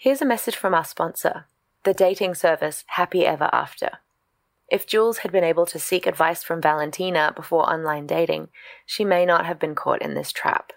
Here's 0.00 0.22
a 0.22 0.24
message 0.24 0.54
from 0.54 0.74
our 0.74 0.84
sponsor, 0.84 1.46
the 1.82 1.92
dating 1.92 2.36
service 2.36 2.84
Happy 2.86 3.26
Ever 3.26 3.50
After. 3.52 3.98
If 4.68 4.86
Jules 4.86 5.18
had 5.18 5.32
been 5.32 5.42
able 5.42 5.66
to 5.66 5.80
seek 5.80 6.06
advice 6.06 6.44
from 6.44 6.62
Valentina 6.62 7.32
before 7.34 7.68
online 7.68 8.06
dating, 8.06 8.50
she 8.86 9.04
may 9.04 9.26
not 9.26 9.44
have 9.44 9.58
been 9.58 9.74
caught 9.74 10.00
in 10.00 10.14
this 10.14 10.30
trap. 10.30 10.72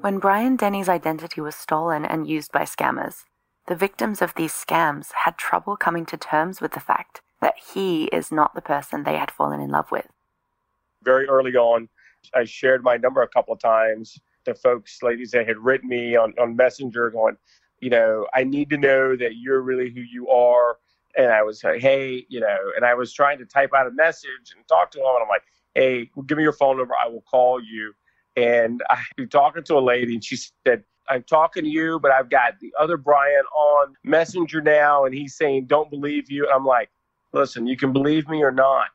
When 0.00 0.18
Brian 0.18 0.56
Denny's 0.56 0.88
identity 0.88 1.40
was 1.40 1.54
stolen 1.54 2.04
and 2.04 2.26
used 2.26 2.50
by 2.50 2.62
scammers, 2.62 3.22
the 3.72 3.76
victims 3.76 4.20
of 4.20 4.34
these 4.34 4.52
scams 4.52 5.12
had 5.24 5.38
trouble 5.38 5.78
coming 5.78 6.04
to 6.04 6.14
terms 6.14 6.60
with 6.60 6.72
the 6.72 6.78
fact 6.78 7.22
that 7.40 7.54
he 7.72 8.04
is 8.08 8.30
not 8.30 8.54
the 8.54 8.60
person 8.60 9.02
they 9.02 9.16
had 9.16 9.30
fallen 9.30 9.62
in 9.62 9.70
love 9.70 9.90
with. 9.90 10.08
Very 11.02 11.26
early 11.26 11.56
on, 11.56 11.88
I 12.34 12.44
shared 12.44 12.82
my 12.82 12.98
number 12.98 13.22
a 13.22 13.28
couple 13.28 13.54
of 13.54 13.60
times 13.60 14.20
to 14.44 14.54
folks, 14.54 15.02
ladies 15.02 15.30
that 15.30 15.48
had 15.48 15.56
written 15.56 15.88
me 15.88 16.16
on, 16.16 16.34
on 16.38 16.54
Messenger 16.54 17.12
going, 17.12 17.38
you 17.80 17.88
know, 17.88 18.26
I 18.34 18.44
need 18.44 18.68
to 18.68 18.76
know 18.76 19.16
that 19.16 19.36
you're 19.36 19.62
really 19.62 19.88
who 19.88 20.02
you 20.02 20.28
are. 20.28 20.76
And 21.16 21.32
I 21.32 21.42
was 21.42 21.64
like, 21.64 21.80
hey, 21.80 22.26
you 22.28 22.40
know, 22.40 22.58
and 22.76 22.84
I 22.84 22.92
was 22.92 23.10
trying 23.10 23.38
to 23.38 23.46
type 23.46 23.70
out 23.74 23.86
a 23.86 23.90
message 23.92 24.52
and 24.54 24.68
talk 24.68 24.90
to 24.90 24.98
him. 24.98 25.06
And 25.06 25.22
I'm 25.22 25.30
like, 25.30 25.44
hey, 25.74 26.10
give 26.26 26.36
me 26.36 26.44
your 26.44 26.52
phone 26.52 26.76
number. 26.76 26.92
I 27.02 27.08
will 27.08 27.22
call 27.22 27.58
you. 27.58 27.94
And 28.36 28.82
I 28.90 29.00
was 29.16 29.30
talking 29.30 29.64
to 29.64 29.78
a 29.78 29.80
lady, 29.80 30.12
and 30.12 30.22
she 30.22 30.36
said, 30.66 30.84
I'm 31.08 31.22
talking 31.24 31.64
to 31.64 31.68
you, 31.68 31.98
but 32.00 32.12
I've 32.12 32.30
got 32.30 32.58
the 32.60 32.72
other 32.78 32.96
Brian 32.96 33.44
on 33.54 33.94
Messenger 34.04 34.60
now, 34.62 35.04
and 35.04 35.14
he's 35.14 35.36
saying, 35.36 35.66
don't 35.66 35.90
believe 35.90 36.30
you. 36.30 36.48
I'm 36.48 36.64
like, 36.64 36.90
listen, 37.32 37.66
you 37.66 37.76
can 37.76 37.92
believe 37.92 38.28
me 38.28 38.42
or 38.42 38.52
not. 38.52 38.88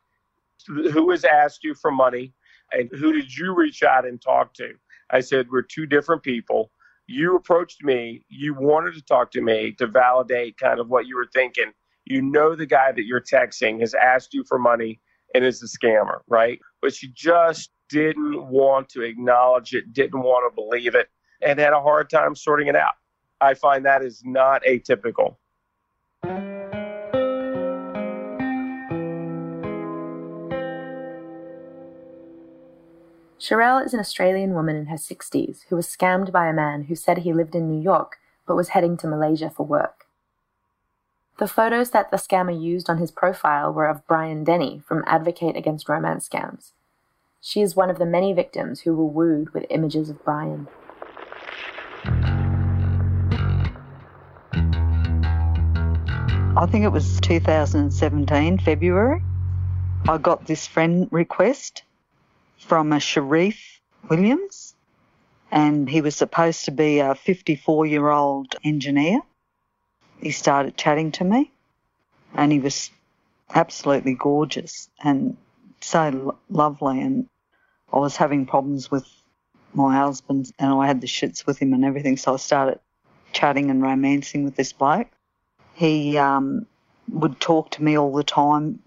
Who 0.65 1.11
has 1.11 1.23
asked 1.23 1.63
you 1.63 1.75
for 1.75 1.91
money? 1.91 2.33
And 2.71 2.89
who 2.91 3.13
did 3.13 3.35
you 3.35 3.55
reach 3.55 3.83
out 3.83 4.05
and 4.05 4.21
talk 4.21 4.53
to? 4.55 4.73
I 5.09 5.19
said, 5.19 5.47
we're 5.49 5.61
two 5.61 5.85
different 5.85 6.23
people. 6.23 6.71
You 7.07 7.35
approached 7.35 7.83
me. 7.83 8.23
You 8.27 8.53
wanted 8.53 8.93
to 8.95 9.01
talk 9.01 9.31
to 9.31 9.41
me 9.41 9.73
to 9.77 9.87
validate 9.87 10.57
kind 10.57 10.79
of 10.79 10.89
what 10.89 11.07
you 11.07 11.15
were 11.15 11.29
thinking. 11.33 11.71
You 12.05 12.21
know, 12.21 12.55
the 12.55 12.65
guy 12.65 12.91
that 12.91 13.05
you're 13.05 13.21
texting 13.21 13.79
has 13.79 13.93
asked 13.93 14.33
you 14.33 14.43
for 14.45 14.59
money 14.59 14.99
and 15.33 15.45
is 15.45 15.61
a 15.63 15.67
scammer, 15.67 16.19
right? 16.27 16.59
But 16.81 16.93
she 16.93 17.09
just 17.13 17.71
didn't 17.89 18.47
want 18.47 18.89
to 18.89 19.01
acknowledge 19.01 19.73
it, 19.73 19.93
didn't 19.93 20.21
want 20.21 20.51
to 20.51 20.55
believe 20.55 20.95
it 20.95 21.07
and 21.41 21.59
had 21.59 21.73
a 21.73 21.81
hard 21.81 22.09
time 22.09 22.35
sorting 22.35 22.67
it 22.67 22.75
out. 22.75 22.95
I 23.39 23.53
find 23.53 23.85
that 23.85 24.03
is 24.03 24.23
not 24.25 24.63
atypical. 24.63 25.35
Sherelle 33.39 33.85
is 33.85 33.93
an 33.93 33.99
Australian 33.99 34.53
woman 34.53 34.75
in 34.75 34.87
her 34.87 34.97
60s 34.97 35.65
who 35.69 35.75
was 35.75 35.87
scammed 35.87 36.31
by 36.31 36.47
a 36.47 36.53
man 36.53 36.83
who 36.83 36.95
said 36.95 37.19
he 37.19 37.31
lived 37.31 37.55
in 37.55 37.69
New 37.69 37.81
York 37.81 38.17
but 38.47 38.55
was 38.55 38.69
heading 38.69 38.97
to 38.97 39.07
Malaysia 39.07 39.49
for 39.49 39.65
work. 39.65 40.07
The 41.37 41.47
photos 41.47 41.91
that 41.91 42.09
the 42.09 42.17
scammer 42.17 42.59
used 42.59 42.89
on 42.89 42.97
his 42.97 43.11
profile 43.11 43.71
were 43.71 43.85
of 43.85 44.05
Brian 44.07 44.43
Denny 44.43 44.81
from 44.87 45.03
Advocate 45.05 45.55
Against 45.55 45.87
Romance 45.87 46.27
Scams. 46.27 46.71
She 47.39 47.61
is 47.61 47.75
one 47.75 47.91
of 47.91 47.99
the 47.99 48.05
many 48.05 48.33
victims 48.33 48.81
who 48.81 48.95
were 48.95 49.05
wooed 49.05 49.51
with 49.51 49.67
images 49.69 50.09
of 50.09 50.23
Brian. 50.25 50.67
I 56.57 56.65
think 56.65 56.85
it 56.85 56.91
was 56.91 57.19
2017, 57.21 58.57
February. 58.57 59.21
I 60.09 60.17
got 60.17 60.47
this 60.47 60.65
friend 60.65 61.07
request 61.11 61.83
from 62.57 62.93
a 62.93 62.99
Sharif 62.99 63.79
Williams, 64.09 64.73
and 65.51 65.87
he 65.87 66.01
was 66.01 66.15
supposed 66.15 66.65
to 66.65 66.71
be 66.71 66.97
a 66.99 67.13
54 67.13 67.85
year 67.85 68.09
old 68.09 68.55
engineer. 68.63 69.21
He 70.19 70.31
started 70.31 70.75
chatting 70.75 71.11
to 71.13 71.23
me, 71.23 71.51
and 72.33 72.51
he 72.51 72.59
was 72.59 72.89
absolutely 73.53 74.15
gorgeous. 74.15 74.89
And 75.03 75.37
so 75.81 76.09
lo- 76.09 76.39
lovely. 76.49 77.01
And 77.01 77.29
I 77.93 77.99
was 77.99 78.17
having 78.17 78.47
problems 78.47 78.89
with 78.89 79.05
my 79.77 79.95
husband, 79.95 80.51
and 80.59 80.73
I 80.73 80.87
had 80.87 80.99
the 80.99 81.07
shits 81.07 81.45
with 81.45 81.59
him 81.59 81.71
and 81.73 81.85
everything. 81.85 82.17
So 82.17 82.33
I 82.33 82.37
started 82.37 82.79
chatting 83.31 83.69
and 83.69 83.81
romancing 83.81 84.43
with 84.43 84.55
this 84.55 84.73
bloke. 84.73 85.07
He 85.73 86.17
um, 86.17 86.65
would 87.09 87.39
talk 87.39 87.71
to 87.71 87.83
me 87.83 87.97
all 87.97 88.11
the 88.11 88.23
time, 88.23 88.79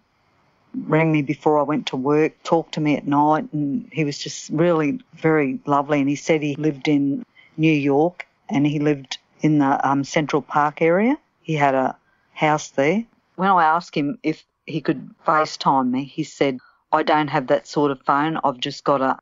rang 0.74 1.12
me 1.12 1.22
before 1.22 1.59
I 1.59 1.62
went 1.62 1.87
to 1.87 1.96
work, 1.96 2.42
talked 2.42 2.74
to 2.74 2.81
me 2.81 2.96
at 2.96 3.07
night, 3.07 3.48
and 3.53 3.88
he 3.92 4.05
was 4.05 4.18
just 4.18 4.50
really 4.50 5.00
very 5.14 5.61
lovely. 5.66 6.00
And 6.00 6.09
he 6.09 6.16
said 6.16 6.42
he 6.42 6.57
lived 6.57 6.88
in 6.88 7.24
New 7.57 7.72
York 7.72 8.26
and 8.48 8.66
he 8.66 8.79
lived 8.79 9.18
in 9.40 9.59
the 9.59 9.88
um, 9.88 10.05
Central 10.05 10.42
Park 10.42 10.83
area. 10.83 11.16
He 11.40 11.55
had 11.55 11.74
a 11.74 11.96
house 12.33 12.70
there. 12.70 13.05
When 13.37 13.48
I 13.48 13.64
asked 13.64 13.94
him 13.94 14.18
if 14.22 14.44
he 14.66 14.81
could 14.81 15.11
FaceTime 15.26 15.90
me, 15.90 16.05
he 16.05 16.24
said, 16.24 16.59
I 16.92 17.03
don't 17.03 17.29
have 17.29 17.46
that 17.46 17.66
sort 17.66 17.90
of 17.90 18.03
phone. 18.03 18.38
I've 18.42 18.59
just 18.59 18.85
got 18.85 19.00
a, 19.00 19.18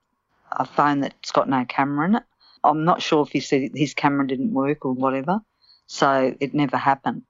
a 0.53 0.65
phone 0.65 1.01
that's 1.01 1.33
got 1.33 1.49
no 1.49 1.65
camera 1.65 2.07
in 2.07 2.15
it. 2.17 2.23
I'm 2.65 2.85
not 2.85 3.03
sure 3.03 3.23
if 3.23 3.31
he 3.31 3.41
said 3.41 3.71
his 3.75 3.95
camera 3.95 4.27
didn't 4.27 4.53
work 4.53 4.85
or 4.85 4.93
whatever, 4.93 5.41
so 5.87 6.35
it 6.41 6.55
never 6.55 6.77
happened. 6.77 7.23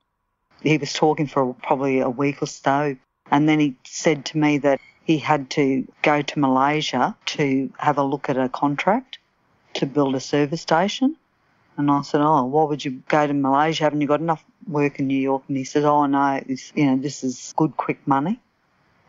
He 0.63 0.79
was 0.79 0.93
talking 0.93 1.27
for 1.27 1.55
probably 1.55 2.01
a 2.01 2.11
week 2.11 2.43
or 2.43 2.47
so, 2.47 2.97
and 3.31 3.49
then 3.49 3.61
he 3.61 3.77
said 3.85 4.25
to 4.27 4.39
me 4.39 4.59
that 4.59 4.81
he 5.05 5.19
had 5.19 5.51
to 5.51 5.87
go 6.03 6.23
to 6.23 6.39
Malaysia 6.39 7.17
to 7.27 7.73
have 7.79 7.99
a 7.99 8.03
look 8.03 8.29
at 8.29 8.37
a 8.37 8.49
contract 8.49 9.19
to 9.75 9.87
build 9.87 10.15
a 10.15 10.21
service 10.21 10.63
station. 10.63 11.17
And 11.77 11.91
I 11.91 12.03
said, 12.03 12.21
"Oh, 12.21 12.45
why 12.45 12.65
would 12.65 12.85
you 12.85 13.03
go 13.09 13.27
to 13.27 13.33
Malaysia? 13.33 13.85
Haven't 13.85 14.01
you 14.01 14.09
got 14.09 14.21
enough 14.21 14.45
work 14.67 14.99
in 14.99 15.07
New 15.07 15.21
York?" 15.21 15.45
And 15.47 15.57
he 15.57 15.65
said, 15.65 15.85
"Oh 15.85 16.07
no, 16.07 16.43
it's, 16.47 16.73
you 16.75 16.87
know 16.87 16.97
this 16.97 17.23
is 17.23 17.55
good, 17.57 17.77
quick 17.77 18.01
money." 18.07 18.41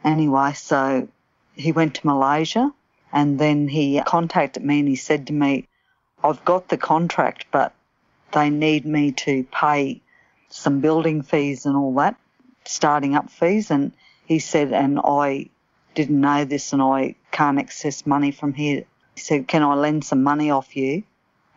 Anyway, 0.03 0.53
so 0.53 1.07
he 1.53 1.71
went 1.71 1.95
to 1.95 2.07
Malaysia, 2.07 2.71
and 3.11 3.39
then 3.39 3.67
he 3.67 4.01
contacted 4.05 4.63
me 4.63 4.79
and 4.79 4.87
he 4.87 4.95
said 4.95 5.27
to 5.27 5.33
me, 5.33 5.67
"I've 6.23 6.43
got 6.45 6.69
the 6.69 6.77
contract, 6.77 7.45
but 7.51 7.73
they 8.31 8.49
need 8.49 8.85
me 8.85 9.11
to 9.11 9.43
pay 9.45 10.01
some 10.49 10.79
building 10.79 11.21
fees 11.21 11.65
and 11.65 11.75
all 11.75 11.93
that, 11.95 12.15
starting 12.65 13.15
up 13.15 13.29
fees." 13.29 13.71
And 13.71 13.91
he 14.25 14.39
said, 14.39 14.73
"And 14.73 14.99
I 15.03 15.49
didn't 15.95 16.21
know 16.21 16.45
this, 16.45 16.73
and 16.73 16.81
I 16.81 17.15
can't 17.31 17.59
access 17.59 18.05
money 18.05 18.31
from 18.31 18.53
here." 18.53 18.85
He 19.15 19.21
said, 19.21 19.47
"Can 19.47 19.63
I 19.63 19.73
lend 19.73 20.03
some 20.05 20.23
money 20.23 20.51
off 20.51 20.75
you?" 20.75 21.03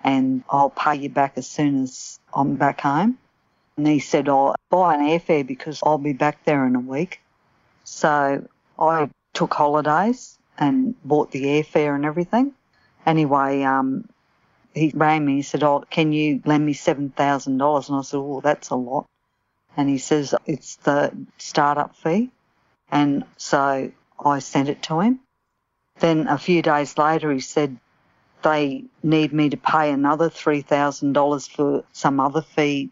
and 0.05 0.43
I'll 0.51 0.71
pay 0.71 0.97
you 0.97 1.09
back 1.09 1.35
as 1.37 1.47
soon 1.47 1.83
as 1.85 2.19
I'm 2.35 2.57
back 2.57 2.81
home. 2.81 3.19
And 3.77 3.87
he 3.87 4.01
said, 4.01 4.29
I'll 4.29 4.55
buy 4.71 4.95
an 4.95 5.01
airfare 5.01 5.47
because 5.47 5.81
I'll 5.83 5.99
be 5.99 6.13
back 6.13 6.45
there 6.45 6.67
in 6.67 6.77
a 6.77 6.81
week. 6.81 7.21
So 7.85 8.47
I 8.79 9.09
took 9.33 9.55
holidays 9.55 10.39
and 10.59 10.95
bought 11.05 11.31
the 11.31 11.45
airfare 11.45 11.95
and 11.95 12.05
everything. 12.05 12.53
Anyway, 13.07 13.63
um, 13.63 14.09
he 14.75 14.93
rang 14.95 15.25
me. 15.25 15.37
He 15.37 15.43
said, 15.43 15.63
"Oh, 15.63 15.85
can 15.91 16.13
you 16.13 16.41
lend 16.45 16.65
me 16.65 16.73
seven 16.73 17.11
thousand 17.11 17.59
dollars?" 17.59 17.89
And 17.89 17.99
I 17.99 18.03
said, 18.03 18.19
"Oh, 18.19 18.41
that's 18.41 18.71
a 18.71 18.77
lot." 18.77 19.07
And 19.77 19.89
he 19.89 19.99
says, 19.99 20.35
"It's 20.47 20.77
the 20.77 21.13
startup 21.39 21.97
fee." 21.97 22.31
And 22.91 23.25
so 23.37 23.91
I 24.25 24.39
sent 24.39 24.69
it 24.69 24.83
to 24.85 25.01
him. 25.01 25.21
Then 25.99 26.29
a 26.29 26.39
few 26.39 26.63
days 26.63 26.99
later, 26.99 27.33
he 27.33 27.41
said, 27.41 27.79
they 28.43 28.85
need 29.03 29.33
me 29.33 29.51
to 29.51 29.57
pay 29.57 29.91
another 29.91 30.29
$3,000 30.29 31.51
for 31.51 31.85
some 31.93 32.21
other 32.21 32.43
fee. 32.43 32.91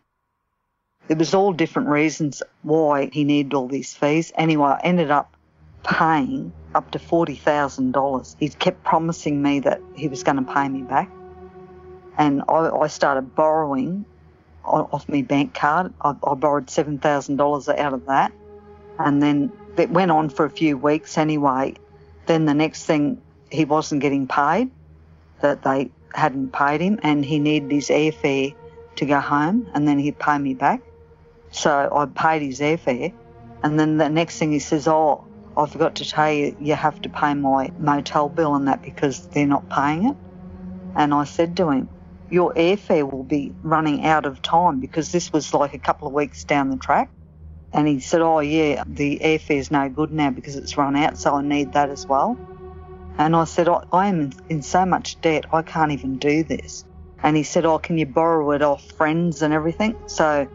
It 1.08 1.18
was 1.18 1.34
all 1.34 1.52
different 1.52 1.88
reasons 1.88 2.42
why 2.62 3.10
he 3.12 3.24
needed 3.24 3.54
all 3.54 3.66
these 3.66 3.94
fees. 3.94 4.32
Anyway, 4.36 4.68
I 4.68 4.80
ended 4.82 5.10
up 5.10 5.36
paying 5.82 6.52
up 6.74 6.90
to 6.92 6.98
$40,000. 6.98 8.36
He 8.38 8.48
kept 8.48 8.84
promising 8.84 9.42
me 9.42 9.60
that 9.60 9.82
he 9.92 10.08
was 10.08 10.22
going 10.22 10.44
to 10.44 10.50
pay 10.52 10.68
me 10.68 10.82
back. 10.82 11.10
And 12.16 12.42
I, 12.48 12.70
I 12.70 12.86
started 12.88 13.34
borrowing 13.34 14.06
off 14.64 15.08
my 15.08 15.22
bank 15.22 15.54
card. 15.54 15.92
I, 16.02 16.14
I 16.24 16.34
borrowed 16.34 16.66
$7,000 16.66 17.78
out 17.78 17.92
of 17.92 18.06
that. 18.06 18.32
And 18.98 19.22
then 19.22 19.52
it 19.76 19.90
went 19.90 20.10
on 20.10 20.28
for 20.28 20.44
a 20.44 20.50
few 20.50 20.76
weeks 20.76 21.16
anyway. 21.18 21.74
Then 22.26 22.44
the 22.44 22.54
next 22.54 22.84
thing, 22.84 23.22
he 23.50 23.64
wasn't 23.64 24.02
getting 24.02 24.28
paid 24.28 24.70
that 25.40 25.62
they 25.62 25.90
hadn't 26.14 26.52
paid 26.52 26.80
him 26.80 27.00
and 27.02 27.24
he 27.24 27.38
needed 27.38 27.70
his 27.70 27.88
airfare 27.88 28.54
to 28.96 29.06
go 29.06 29.20
home 29.20 29.68
and 29.74 29.88
then 29.88 29.98
he'd 29.98 30.18
pay 30.18 30.38
me 30.38 30.54
back. 30.54 30.82
So 31.52 31.70
I 31.70 32.06
paid 32.06 32.42
his 32.42 32.60
airfare 32.60 33.12
and 33.62 33.78
then 33.78 33.96
the 33.96 34.08
next 34.08 34.38
thing 34.38 34.52
he 34.52 34.58
says, 34.58 34.86
Oh, 34.86 35.24
I 35.60 35.66
forgot 35.68 35.96
to 35.96 36.06
tell 36.06 36.32
you, 36.32 36.56
you 36.58 36.74
have 36.74 37.00
to 37.02 37.10
pay 37.10 37.34
my 37.34 37.72
motel 37.78 38.30
bill 38.30 38.56
and 38.56 38.68
that 38.68 38.82
because 38.82 39.26
they're 39.32 39.46
not 39.46 39.70
paying 39.70 40.06
it. 40.06 40.16
And 40.94 41.14
I 41.14 41.24
said 41.24 41.56
to 41.58 41.70
him, 41.70 41.90
Your 42.28 42.54
airfare 42.54 43.10
will 43.10 43.24
be 43.24 43.56
running 43.62 44.04
out 44.06 44.26
of 44.26 44.42
time 44.42 44.80
because 44.80 45.12
this 45.12 45.32
was 45.32 45.54
like 45.54 45.74
a 45.74 45.80
couple 45.80 46.08
of 46.08 46.14
weeks 46.14 46.44
down 46.44 46.70
the 46.70 46.78
track. 46.78 47.12
And 47.72 47.88
he 47.88 48.00
said, 48.00 48.22
Oh, 48.22 48.40
yeah, 48.40 48.84
the 48.86 49.20
airfare's 49.22 49.70
no 49.70 49.88
good 49.90 50.12
now 50.12 50.30
because 50.30 50.56
it's 50.56 50.78
run 50.78 50.96
out, 50.96 51.18
so 51.18 51.34
I 51.36 51.42
need 51.42 51.74
that 51.74 51.90
as 51.90 52.06
well. 52.08 52.42
And 53.18 53.36
I 53.36 53.44
said, 53.44 53.68
I, 53.68 53.82
I 53.92 54.08
am 54.08 54.32
in 54.48 54.62
so 54.62 54.86
much 54.86 55.20
debt, 55.20 55.46
I 55.52 55.62
can't 55.62 55.92
even 55.92 56.18
do 56.18 56.44
this. 56.44 56.84
And 57.22 57.36
he 57.36 57.44
said, 57.44 57.66
Oh, 57.66 57.78
can 57.78 57.98
you 57.98 58.06
borrow 58.06 58.52
it 58.52 58.62
off 58.62 58.84
friends 58.96 59.42
and 59.42 59.54
everything? 59.54 59.98
So 60.06 60.48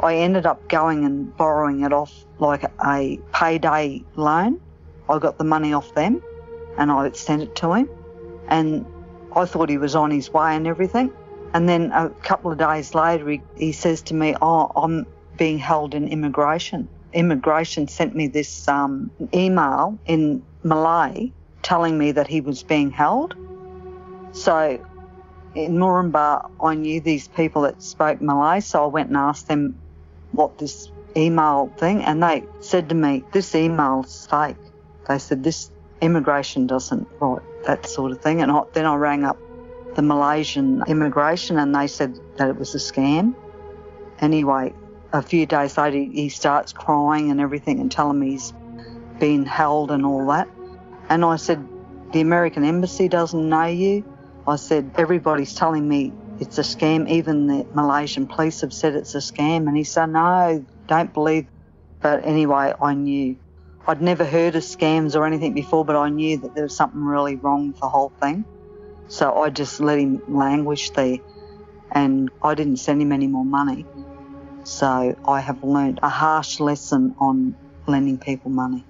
I 0.00 0.16
ended 0.16 0.46
up 0.46 0.68
going 0.68 1.04
and 1.04 1.34
borrowing 1.36 1.82
it 1.82 1.92
off 1.92 2.26
like 2.38 2.64
a 2.84 3.22
payday 3.34 4.04
loan. 4.16 4.58
I 5.08 5.18
got 5.18 5.38
the 5.38 5.44
money 5.44 5.72
off 5.72 5.92
them 5.94 6.22
and 6.76 6.90
I 6.92 7.10
sent 7.12 7.42
it 7.42 7.54
to 7.56 7.74
him. 7.74 7.90
And 8.46 8.86
I 9.34 9.46
thought 9.46 9.70
he 9.70 9.78
was 9.78 9.94
on 9.94 10.10
his 10.10 10.32
way 10.32 10.56
and 10.56 10.66
everything. 10.66 11.14
And 11.54 11.68
then 11.68 11.92
a 11.92 12.10
couple 12.22 12.52
of 12.52 12.58
days 12.58 12.94
later, 12.94 13.28
he, 13.28 13.44
he 13.54 13.72
says 13.72 14.02
to 14.04 14.14
me, 14.14 14.36
Oh, 14.40 14.70
I'm 14.76 15.06
being 15.36 15.58
held 15.58 15.94
in 15.94 16.08
immigration. 16.08 16.90
Immigration 17.12 17.88
sent 17.88 18.14
me 18.14 18.28
this 18.28 18.68
um, 18.68 19.12
email 19.34 19.98
in 20.06 20.44
Malay 20.62 21.32
telling 21.62 21.98
me 21.98 22.12
that 22.12 22.28
he 22.28 22.40
was 22.40 22.62
being 22.62 22.90
held. 22.90 23.34
So 24.32 24.78
in 25.54 25.76
Moranbah, 25.76 26.42
I 26.60 26.74
knew 26.74 27.00
these 27.00 27.28
people 27.28 27.62
that 27.62 27.82
spoke 27.82 28.20
Malay, 28.20 28.60
so 28.60 28.84
I 28.84 28.86
went 28.88 29.08
and 29.08 29.16
asked 29.16 29.48
them 29.48 29.80
what 30.38 30.56
this 30.56 30.90
email 31.16 31.70
thing, 31.78 32.04
and 32.04 32.22
they 32.22 32.44
said 32.60 32.88
to 32.90 32.94
me, 32.94 33.24
This 33.32 33.54
email's 33.54 34.26
fake. 34.30 34.56
They 35.08 35.18
said, 35.18 35.42
This 35.42 35.70
immigration 36.00 36.66
doesn't 36.68 37.08
write 37.20 37.42
that 37.64 37.86
sort 37.86 38.12
of 38.12 38.22
thing. 38.22 38.40
And 38.40 38.52
I, 38.52 38.62
then 38.72 38.86
I 38.86 38.94
rang 38.94 39.24
up 39.24 39.36
the 39.96 40.02
Malaysian 40.02 40.84
immigration 40.86 41.58
and 41.58 41.74
they 41.74 41.88
said 41.88 42.18
that 42.36 42.48
it 42.48 42.56
was 42.56 42.74
a 42.74 42.78
scam. 42.78 43.34
Anyway, 44.20 44.72
a 45.12 45.22
few 45.22 45.44
days 45.44 45.76
later, 45.76 45.98
he 45.98 46.28
starts 46.28 46.72
crying 46.72 47.30
and 47.32 47.40
everything 47.40 47.80
and 47.80 47.90
telling 47.90 48.20
me 48.20 48.30
he's 48.30 48.52
been 49.18 49.44
held 49.44 49.90
and 49.90 50.06
all 50.06 50.26
that. 50.28 50.48
And 51.08 51.24
I 51.24 51.34
said, 51.34 51.66
The 52.12 52.20
American 52.20 52.64
Embassy 52.64 53.08
doesn't 53.08 53.48
know 53.48 53.66
you. 53.66 54.04
I 54.46 54.54
said, 54.54 54.92
Everybody's 54.96 55.54
telling 55.54 55.88
me 55.88 56.12
it's 56.38 56.58
a 56.58 56.62
scam. 56.62 57.08
Even 57.10 57.46
the 57.46 57.68
Malaysian 57.72 58.28
police 58.28 58.62
have 58.62 58.72
said 58.74 58.94
it's 58.96 59.14
a 59.14 59.18
scam. 59.18 59.68
And 59.68 59.76
he 59.76 59.84
said, 59.84 60.06
No, 60.06 60.66
don't 60.88 61.14
believe. 61.14 61.48
But 62.02 62.26
anyway, 62.26 62.74
I 62.80 62.94
knew. 62.94 63.38
I'd 63.86 64.02
never 64.02 64.24
heard 64.24 64.56
of 64.56 64.62
scams 64.64 65.16
or 65.16 65.26
anything 65.26 65.54
before, 65.54 65.84
but 65.84 65.96
I 65.96 66.10
knew 66.10 66.38
that 66.40 66.54
there 66.54 66.64
was 66.64 66.76
something 66.76 67.00
really 67.02 67.36
wrong 67.36 67.68
with 67.68 67.78
the 67.80 67.88
whole 67.88 68.12
thing. 68.22 68.46
So 69.08 69.34
I 69.34 69.50
just 69.50 69.80
let 69.80 69.98
him 69.98 70.22
languish 70.28 70.92
there. 70.92 71.18
And 71.94 72.30
I 72.42 72.54
didn't 72.54 72.78
send 72.78 73.02
him 73.02 73.12
any 73.12 73.28
more 73.28 73.46
money. 73.46 73.88
So 74.64 75.16
I 75.26 75.40
have 75.40 75.62
learned 75.64 76.00
a 76.02 76.10
harsh 76.10 76.60
lesson 76.60 77.14
on 77.20 77.58
lending 77.88 78.20
people 78.20 78.52
money. 78.52 78.87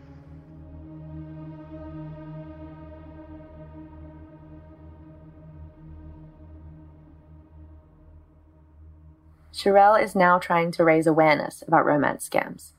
Sherelle 9.59 10.01
is 10.01 10.15
now 10.15 10.39
trying 10.39 10.71
to 10.71 10.85
raise 10.85 11.09
awareness 11.09 11.65
about 11.67 11.85
romance 11.85 12.29
scams. 12.29 12.75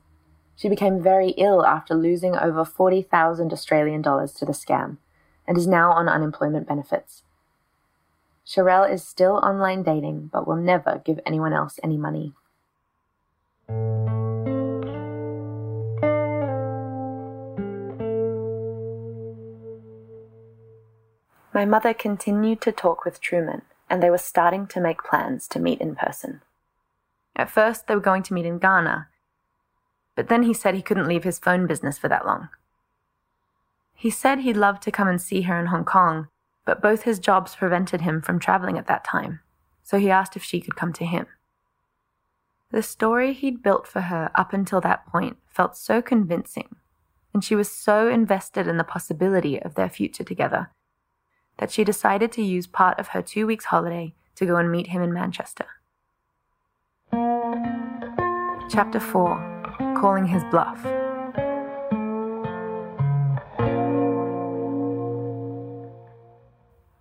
She 0.56 0.66
became 0.66 1.02
very 1.02 1.32
ill 1.36 1.66
after 1.66 1.94
losing 1.94 2.34
over 2.34 2.64
40,000 2.64 3.52
Australian 3.52 4.00
dollars 4.00 4.32
to 4.34 4.46
the 4.46 4.52
scam 4.52 4.96
and 5.46 5.58
is 5.58 5.66
now 5.66 5.92
on 5.92 6.08
unemployment 6.08 6.66
benefits. 6.66 7.22
Sherelle 8.46 8.90
is 8.90 9.06
still 9.06 9.34
online 9.42 9.82
dating 9.82 10.30
but 10.32 10.46
will 10.46 10.56
never 10.56 11.02
give 11.04 11.20
anyone 11.26 11.52
else 11.52 11.78
any 11.82 11.98
money. 11.98 12.32
My 21.52 21.66
mother 21.66 21.92
continued 21.92 22.62
to 22.62 22.72
talk 22.72 23.04
with 23.04 23.20
Truman, 23.20 23.62
and 23.90 24.02
they 24.02 24.08
were 24.08 24.16
starting 24.16 24.66
to 24.68 24.80
make 24.80 25.02
plans 25.02 25.46
to 25.48 25.58
meet 25.58 25.82
in 25.82 25.94
person. 25.94 26.40
At 27.36 27.50
first, 27.50 27.86
they 27.86 27.94
were 27.94 28.00
going 28.00 28.22
to 28.24 28.34
meet 28.34 28.46
in 28.46 28.58
Ghana, 28.58 29.08
but 30.14 30.28
then 30.28 30.42
he 30.42 30.52
said 30.52 30.74
he 30.74 30.82
couldn't 30.82 31.08
leave 31.08 31.24
his 31.24 31.38
phone 31.38 31.66
business 31.66 31.96
for 31.96 32.08
that 32.08 32.26
long. 32.26 32.48
He 33.94 34.10
said 34.10 34.40
he'd 34.40 34.56
love 34.56 34.80
to 34.80 34.90
come 34.90 35.08
and 35.08 35.20
see 35.20 35.42
her 35.42 35.58
in 35.58 35.66
Hong 35.66 35.84
Kong, 35.84 36.28
but 36.64 36.82
both 36.82 37.02
his 37.02 37.18
jobs 37.18 37.54
prevented 37.54 38.02
him 38.02 38.20
from 38.20 38.38
traveling 38.38 38.78
at 38.78 38.86
that 38.86 39.04
time, 39.04 39.40
so 39.82 39.98
he 39.98 40.10
asked 40.10 40.36
if 40.36 40.42
she 40.42 40.60
could 40.60 40.76
come 40.76 40.92
to 40.94 41.04
him. 41.04 41.26
The 42.70 42.82
story 42.82 43.32
he'd 43.32 43.62
built 43.62 43.86
for 43.86 44.02
her 44.02 44.30
up 44.34 44.52
until 44.52 44.80
that 44.82 45.06
point 45.06 45.38
felt 45.46 45.76
so 45.76 46.00
convincing, 46.00 46.76
and 47.34 47.42
she 47.42 47.56
was 47.56 47.70
so 47.70 48.08
invested 48.08 48.66
in 48.66 48.76
the 48.76 48.84
possibility 48.84 49.60
of 49.60 49.74
their 49.74 49.88
future 49.88 50.24
together 50.24 50.70
that 51.58 51.70
she 51.70 51.84
decided 51.84 52.32
to 52.32 52.42
use 52.42 52.66
part 52.66 52.98
of 52.98 53.08
her 53.08 53.20
two 53.22 53.46
weeks 53.46 53.66
holiday 53.66 54.14
to 54.34 54.46
go 54.46 54.56
and 54.56 54.72
meet 54.72 54.88
him 54.88 55.02
in 55.02 55.12
Manchester. 55.12 55.66
Chapter 58.70 59.00
4 59.00 59.94
Calling 60.00 60.26
His 60.26 60.44
Bluff. 60.44 60.84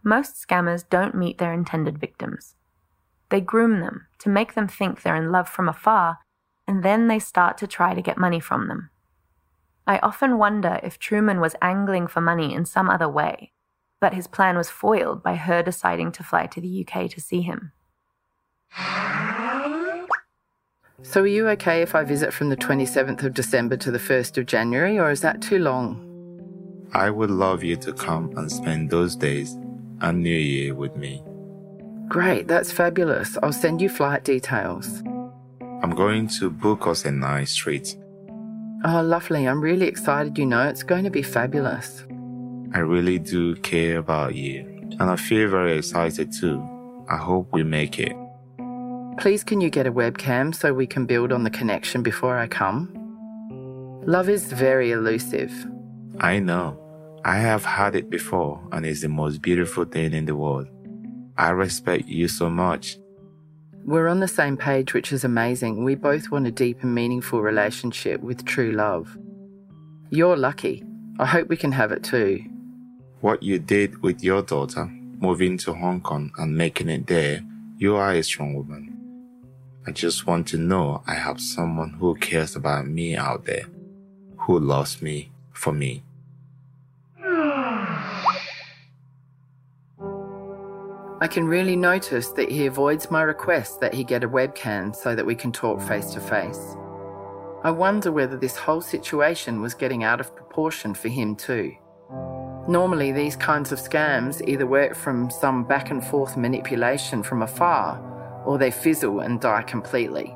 Most 0.04 0.36
scammers 0.36 0.84
don't 0.90 1.14
meet 1.14 1.38
their 1.38 1.54
intended 1.54 2.00
victims. 2.00 2.56
They 3.30 3.42
groom 3.42 3.80
them 3.80 4.08
to 4.20 4.30
make 4.30 4.56
them 4.56 4.68
think 4.68 5.02
they're 5.02 5.16
in 5.16 5.32
love 5.32 5.48
from 5.48 5.70
afar, 5.70 6.18
and 6.68 6.84
then 6.84 7.08
they 7.08 7.20
start 7.20 7.58
to 7.60 7.68
try 7.68 7.94
to 7.94 8.02
get 8.02 8.18
money 8.18 8.40
from 8.40 8.68
them. 8.68 8.90
I 9.86 10.00
often 10.00 10.38
wonder 10.38 10.80
if 10.82 10.98
Truman 10.98 11.40
was 11.40 11.56
angling 11.62 12.08
for 12.08 12.22
money 12.22 12.54
in 12.54 12.66
some 12.66 12.90
other 12.90 13.08
way, 13.08 13.52
but 14.02 14.14
his 14.14 14.28
plan 14.28 14.58
was 14.58 14.70
foiled 14.70 15.22
by 15.22 15.36
her 15.36 15.62
deciding 15.62 16.12
to 16.14 16.24
fly 16.24 16.48
to 16.48 16.60
the 16.60 16.88
UK 16.88 17.10
to 17.12 17.22
see 17.22 17.42
him. 17.42 17.72
So, 21.02 21.22
are 21.22 21.28
you 21.28 21.48
okay 21.50 21.82
if 21.82 21.96
I 21.96 22.04
visit 22.04 22.34
from 22.34 22.50
the 22.50 22.58
27th 22.58 23.24
of 23.24 23.34
December 23.34 23.78
to 23.78 23.92
the 23.92 24.00
1st 24.00 24.38
of 24.38 24.46
January, 24.46 25.00
or 25.00 25.10
is 25.10 25.22
that 25.22 25.42
too 25.42 25.60
long? 25.60 26.06
I 26.94 27.10
would 27.10 27.32
love 27.32 27.64
you 27.64 27.76
to 27.78 27.94
come 27.94 28.34
and 28.36 28.52
spend 28.52 28.90
those 28.90 29.16
days 29.16 29.58
and 30.02 30.22
New 30.22 30.30
Year 30.36 30.76
with 30.76 30.96
me. 30.96 31.24
Great, 32.08 32.48
that's 32.48 32.72
fabulous. 32.72 33.38
I'll 33.44 33.54
send 33.54 33.82
you 33.82 33.90
flight 33.90 34.24
details. 34.24 35.02
I'm 35.82 35.92
going 35.92 36.28
to 36.40 36.50
book 36.50 36.88
us 36.88 37.06
a 37.06 37.12
nice 37.12 37.56
treat. 37.56 37.96
Oh, 38.84 39.02
lovely. 39.02 39.48
I'm 39.48 39.62
really 39.62 39.88
excited, 39.88 40.38
you 40.38 40.46
know. 40.46 40.68
It's 40.68 40.84
going 40.84 41.04
to 41.04 41.10
be 41.10 41.22
fabulous. 41.22 42.04
I 42.74 42.80
really 42.80 43.20
do 43.20 43.56
care 43.56 43.98
about 43.98 44.36
you, 44.36 44.62
and 45.00 45.04
I 45.04 45.16
feel 45.16 45.50
very 45.50 45.78
excited 45.78 46.34
too. 46.34 46.64
I 47.10 47.18
hope 47.18 47.50
we 47.54 47.64
make 47.64 48.00
it. 48.00 48.16
Please, 49.20 49.44
can 49.44 49.60
you 49.60 49.70
get 49.70 49.86
a 49.86 49.92
webcam 49.92 50.56
so 50.56 50.74
we 50.74 50.88
can 50.88 51.06
build 51.06 51.34
on 51.34 51.44
the 51.44 51.50
connection 51.50 52.02
before 52.02 52.38
I 52.38 52.48
come? 52.48 52.90
Love 54.06 54.30
is 54.30 54.54
very 54.54 54.92
elusive. 54.92 55.52
I 56.22 56.40
know. 56.40 56.80
I 57.26 57.36
have 57.36 57.66
had 57.66 57.96
it 57.96 58.10
before, 58.10 58.66
and 58.72 58.86
it's 58.86 59.02
the 59.02 59.10
most 59.10 59.42
beautiful 59.42 59.84
thing 59.84 60.14
in 60.14 60.24
the 60.24 60.38
world. 60.38 60.70
I 61.38 61.50
respect 61.50 62.08
you 62.08 62.30
so 62.30 62.50
much. 62.50 62.98
We're 63.84 64.08
on 64.08 64.22
the 64.22 64.28
same 64.30 64.56
page, 64.56 64.94
which 64.94 65.12
is 65.12 65.26
amazing. 65.26 65.84
We 65.84 65.96
both 65.96 66.32
want 66.32 66.48
a 66.48 66.52
deep 66.52 66.82
and 66.82 66.96
meaningful 66.96 67.42
relationship 67.42 68.22
with 68.22 68.46
true 68.46 68.72
love. 68.72 69.18
You're 70.12 70.38
lucky. 70.38 70.86
I 71.20 71.26
hope 71.26 71.50
we 71.50 71.58
can 71.58 71.74
have 71.74 71.92
it 71.92 72.04
too. 72.04 72.42
What 73.20 73.44
you 73.44 73.60
did 73.60 74.02
with 74.02 74.24
your 74.24 74.44
daughter, 74.44 74.86
moving 75.20 75.58
to 75.58 75.74
Hong 75.74 76.00
Kong 76.00 76.32
and 76.38 76.56
making 76.56 76.88
it 76.88 77.08
there, 77.08 77.42
you 77.76 77.98
are 77.98 78.14
a 78.14 78.24
strong 78.24 78.56
woman. 78.56 78.96
I 79.90 79.92
just 79.92 80.28
want 80.28 80.48
to 80.50 80.58
know 80.60 81.02
I 81.08 81.16
have 81.16 81.42
someone 81.42 81.94
who 81.94 82.14
cares 82.14 82.56
about 82.56 82.86
me 82.86 83.16
out 83.16 83.46
there, 83.46 83.66
who 84.42 84.60
loves 84.60 85.02
me 85.02 85.32
for 85.52 85.74
me. 85.74 86.04
I 91.20 91.28
can 91.28 91.48
really 91.48 91.76
notice 91.76 92.28
that 92.34 92.52
he 92.52 92.68
avoids 92.68 93.10
my 93.10 93.24
request 93.24 93.80
that 93.80 93.96
he 93.96 94.04
get 94.04 94.24
a 94.24 94.30
webcam 94.30 94.96
so 94.96 95.16
that 95.16 95.26
we 95.26 95.34
can 95.34 95.52
talk 95.52 95.82
face 95.82 96.14
to 96.14 96.20
face. 96.20 96.78
I 97.64 97.72
wonder 97.72 98.12
whether 98.12 98.38
this 98.38 98.58
whole 98.58 98.82
situation 98.82 99.60
was 99.60 99.74
getting 99.74 100.04
out 100.04 100.20
of 100.20 100.36
proportion 100.36 100.94
for 100.94 101.08
him 101.08 101.36
too. 101.36 101.74
Normally, 102.68 103.12
these 103.12 103.36
kinds 103.36 103.72
of 103.72 103.80
scams 103.80 104.48
either 104.48 104.68
work 104.68 104.94
from 104.94 105.32
some 105.32 105.64
back 105.64 105.90
and 105.90 106.06
forth 106.06 106.38
manipulation 106.38 107.24
from 107.24 107.42
afar, 107.42 108.00
or 108.46 108.58
they 108.58 108.72
fizzle 108.72 109.20
and 109.20 109.40
die 109.40 109.64
completely. 109.64 110.36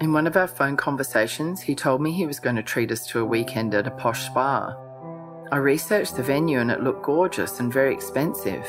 In 0.00 0.12
one 0.12 0.26
of 0.26 0.36
our 0.36 0.46
phone 0.46 0.76
conversations, 0.76 1.62
he 1.62 1.74
told 1.74 2.00
me 2.00 2.12
he 2.12 2.26
was 2.26 2.40
going 2.40 2.56
to 2.56 2.62
treat 2.62 2.92
us 2.92 3.06
to 3.08 3.20
a 3.20 3.24
weekend 3.24 3.74
at 3.74 3.86
a 3.86 3.90
posh 3.90 4.26
spa. 4.26 4.76
I 5.50 5.56
researched 5.56 6.16
the 6.16 6.22
venue 6.22 6.58
and 6.58 6.70
it 6.70 6.82
looked 6.82 7.04
gorgeous 7.04 7.60
and 7.60 7.72
very 7.72 7.94
expensive. 7.94 8.66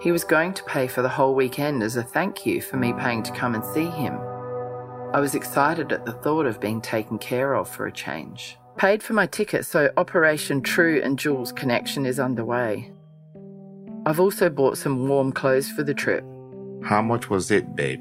He 0.00 0.12
was 0.12 0.22
going 0.22 0.54
to 0.54 0.64
pay 0.64 0.86
for 0.86 1.02
the 1.02 1.08
whole 1.08 1.34
weekend 1.34 1.82
as 1.82 1.96
a 1.96 2.02
thank 2.02 2.46
you 2.46 2.60
for 2.60 2.76
me 2.76 2.92
paying 2.92 3.22
to 3.22 3.32
come 3.32 3.54
and 3.54 3.64
see 3.64 3.86
him. 3.86 4.14
I 5.12 5.20
was 5.20 5.34
excited 5.34 5.92
at 5.92 6.04
the 6.04 6.12
thought 6.12 6.46
of 6.46 6.60
being 6.60 6.80
taken 6.80 7.18
care 7.18 7.54
of 7.54 7.68
for 7.68 7.86
a 7.86 7.92
change. 7.92 8.58
Paid 8.76 9.02
for 9.02 9.12
my 9.12 9.26
ticket, 9.26 9.64
so 9.64 9.92
Operation 9.96 10.60
True 10.60 11.00
and 11.02 11.18
Jules 11.18 11.52
connection 11.52 12.04
is 12.04 12.18
underway. 12.18 12.92
I've 14.04 14.20
also 14.20 14.50
bought 14.50 14.76
some 14.76 15.08
warm 15.08 15.32
clothes 15.32 15.70
for 15.70 15.84
the 15.84 15.94
trip. 15.94 16.24
How 16.84 17.00
much 17.00 17.30
was 17.30 17.50
it, 17.50 17.74
babe? 17.74 18.00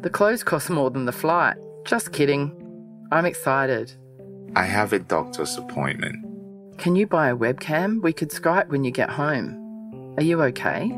The 0.00 0.08
clothes 0.08 0.42
cost 0.42 0.70
more 0.70 0.90
than 0.90 1.04
the 1.04 1.12
flight. 1.12 1.56
Just 1.84 2.12
kidding. 2.12 2.52
I'm 3.12 3.26
excited. 3.26 3.92
I 4.56 4.62
have 4.64 4.94
a 4.94 4.98
doctor's 4.98 5.56
appointment. 5.58 6.24
Can 6.78 6.96
you 6.96 7.06
buy 7.06 7.28
a 7.28 7.36
webcam? 7.36 8.02
We 8.02 8.14
could 8.14 8.30
Skype 8.30 8.68
when 8.68 8.82
you 8.82 8.90
get 8.90 9.10
home. 9.10 10.14
Are 10.16 10.22
you 10.22 10.42
okay? 10.44 10.96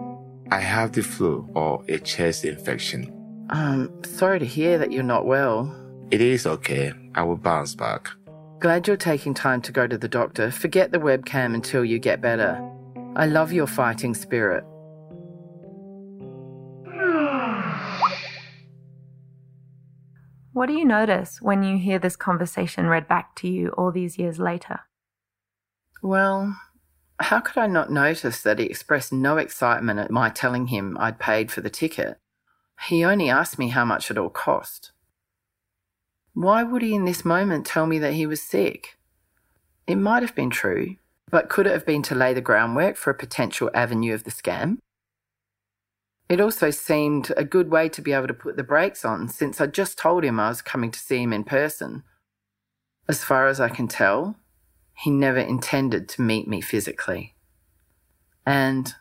I 0.52 0.60
have 0.60 0.92
the 0.92 1.02
flu 1.02 1.48
or 1.54 1.84
a 1.88 1.98
chest 1.98 2.44
infection. 2.44 3.12
Um, 3.50 3.90
sorry 4.04 4.38
to 4.38 4.46
hear 4.46 4.78
that 4.78 4.92
you're 4.92 5.02
not 5.02 5.26
well. 5.26 5.74
It 6.12 6.20
is 6.20 6.46
okay. 6.46 6.92
I 7.16 7.24
will 7.24 7.36
bounce 7.36 7.74
back. 7.74 8.08
Glad 8.60 8.86
you're 8.86 8.96
taking 8.96 9.34
time 9.34 9.60
to 9.62 9.72
go 9.72 9.88
to 9.88 9.98
the 9.98 10.08
doctor. 10.08 10.52
Forget 10.52 10.92
the 10.92 10.98
webcam 10.98 11.54
until 11.54 11.84
you 11.84 11.98
get 11.98 12.20
better. 12.20 12.56
I 13.16 13.26
love 13.26 13.52
your 13.52 13.66
fighting 13.66 14.14
spirit. 14.14 14.64
What 20.57 20.69
do 20.69 20.73
you 20.73 20.87
notice 20.87 21.42
when 21.42 21.62
you 21.62 21.77
hear 21.77 21.99
this 21.99 22.16
conversation 22.16 22.87
read 22.87 23.07
back 23.07 23.35
to 23.35 23.47
you 23.47 23.69
all 23.77 23.92
these 23.92 24.16
years 24.16 24.38
later? 24.38 24.81
Well, 26.03 26.57
how 27.21 27.40
could 27.40 27.59
I 27.59 27.66
not 27.66 27.92
notice 27.92 28.40
that 28.40 28.59
he 28.59 28.64
expressed 28.64 29.12
no 29.12 29.37
excitement 29.37 30.01
at 30.01 30.11
my 30.11 30.31
telling 30.31 30.69
him 30.69 30.97
I'd 30.99 31.19
paid 31.19 31.53
for 31.53 31.61
the 31.61 31.69
ticket? 31.69 32.16
He 32.88 33.05
only 33.05 33.29
asked 33.29 33.59
me 33.59 33.69
how 33.69 33.85
much 33.85 34.11
it 34.11 34.16
all 34.16 34.31
cost. 34.31 34.92
Why 36.33 36.62
would 36.62 36.81
he 36.81 36.95
in 36.95 37.05
this 37.05 37.23
moment 37.23 37.66
tell 37.66 37.87
me 37.87 37.99
that 37.99 38.14
he 38.14 38.27
was 38.27 38.40
sick? 38.40 38.97
It 39.87 39.97
might 39.97 40.23
have 40.23 40.35
been 40.35 40.49
true, 40.49 40.97
but 41.31 41.51
could 41.51 41.66
it 41.66 41.75
have 41.75 41.85
been 41.85 42.03
to 42.05 42.14
lay 42.14 42.33
the 42.33 42.40
groundwork 42.40 42.97
for 42.97 43.11
a 43.11 43.14
potential 43.14 43.71
avenue 43.75 44.14
of 44.14 44.25
the 44.25 44.31
scam? 44.31 44.79
It 46.28 46.40
also 46.40 46.70
seemed 46.70 47.32
a 47.36 47.44
good 47.44 47.70
way 47.70 47.88
to 47.88 48.02
be 48.02 48.12
able 48.12 48.26
to 48.26 48.34
put 48.34 48.56
the 48.56 48.64
brakes 48.64 49.04
on 49.04 49.28
since 49.28 49.60
I'd 49.60 49.72
just 49.72 49.96
told 49.96 50.24
him 50.24 50.40
I 50.40 50.48
was 50.48 50.60
coming 50.60 50.90
to 50.90 50.98
see 50.98 51.22
him 51.22 51.32
in 51.32 51.44
person. 51.44 52.02
As 53.08 53.22
far 53.22 53.46
as 53.46 53.60
I 53.60 53.68
can 53.68 53.86
tell, 53.86 54.36
he 54.94 55.10
never 55.10 55.38
intended 55.38 56.08
to 56.10 56.22
meet 56.22 56.48
me 56.48 56.60
physically. 56.60 57.36
And 58.44 58.92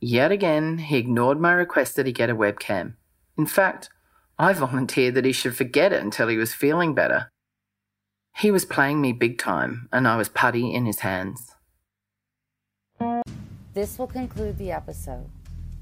yet 0.00 0.30
again, 0.30 0.78
he 0.78 0.98
ignored 0.98 1.40
my 1.40 1.52
request 1.52 1.96
that 1.96 2.06
he 2.06 2.12
get 2.12 2.30
a 2.30 2.36
webcam. 2.36 2.94
In 3.36 3.46
fact, 3.46 3.90
I 4.38 4.52
volunteered 4.54 5.14
that 5.16 5.24
he 5.24 5.32
should 5.32 5.56
forget 5.56 5.92
it 5.92 6.02
until 6.02 6.28
he 6.28 6.36
was 6.36 6.54
feeling 6.54 6.94
better. 6.94 7.32
He 8.36 8.52
was 8.52 8.64
playing 8.64 9.00
me 9.00 9.12
big 9.12 9.38
time, 9.38 9.88
and 9.92 10.06
I 10.06 10.16
was 10.16 10.28
putty 10.28 10.72
in 10.72 10.86
his 10.86 11.00
hands. 11.00 11.52
This 13.74 13.98
will 13.98 14.06
conclude 14.06 14.56
the 14.56 14.70
episode. 14.70 15.26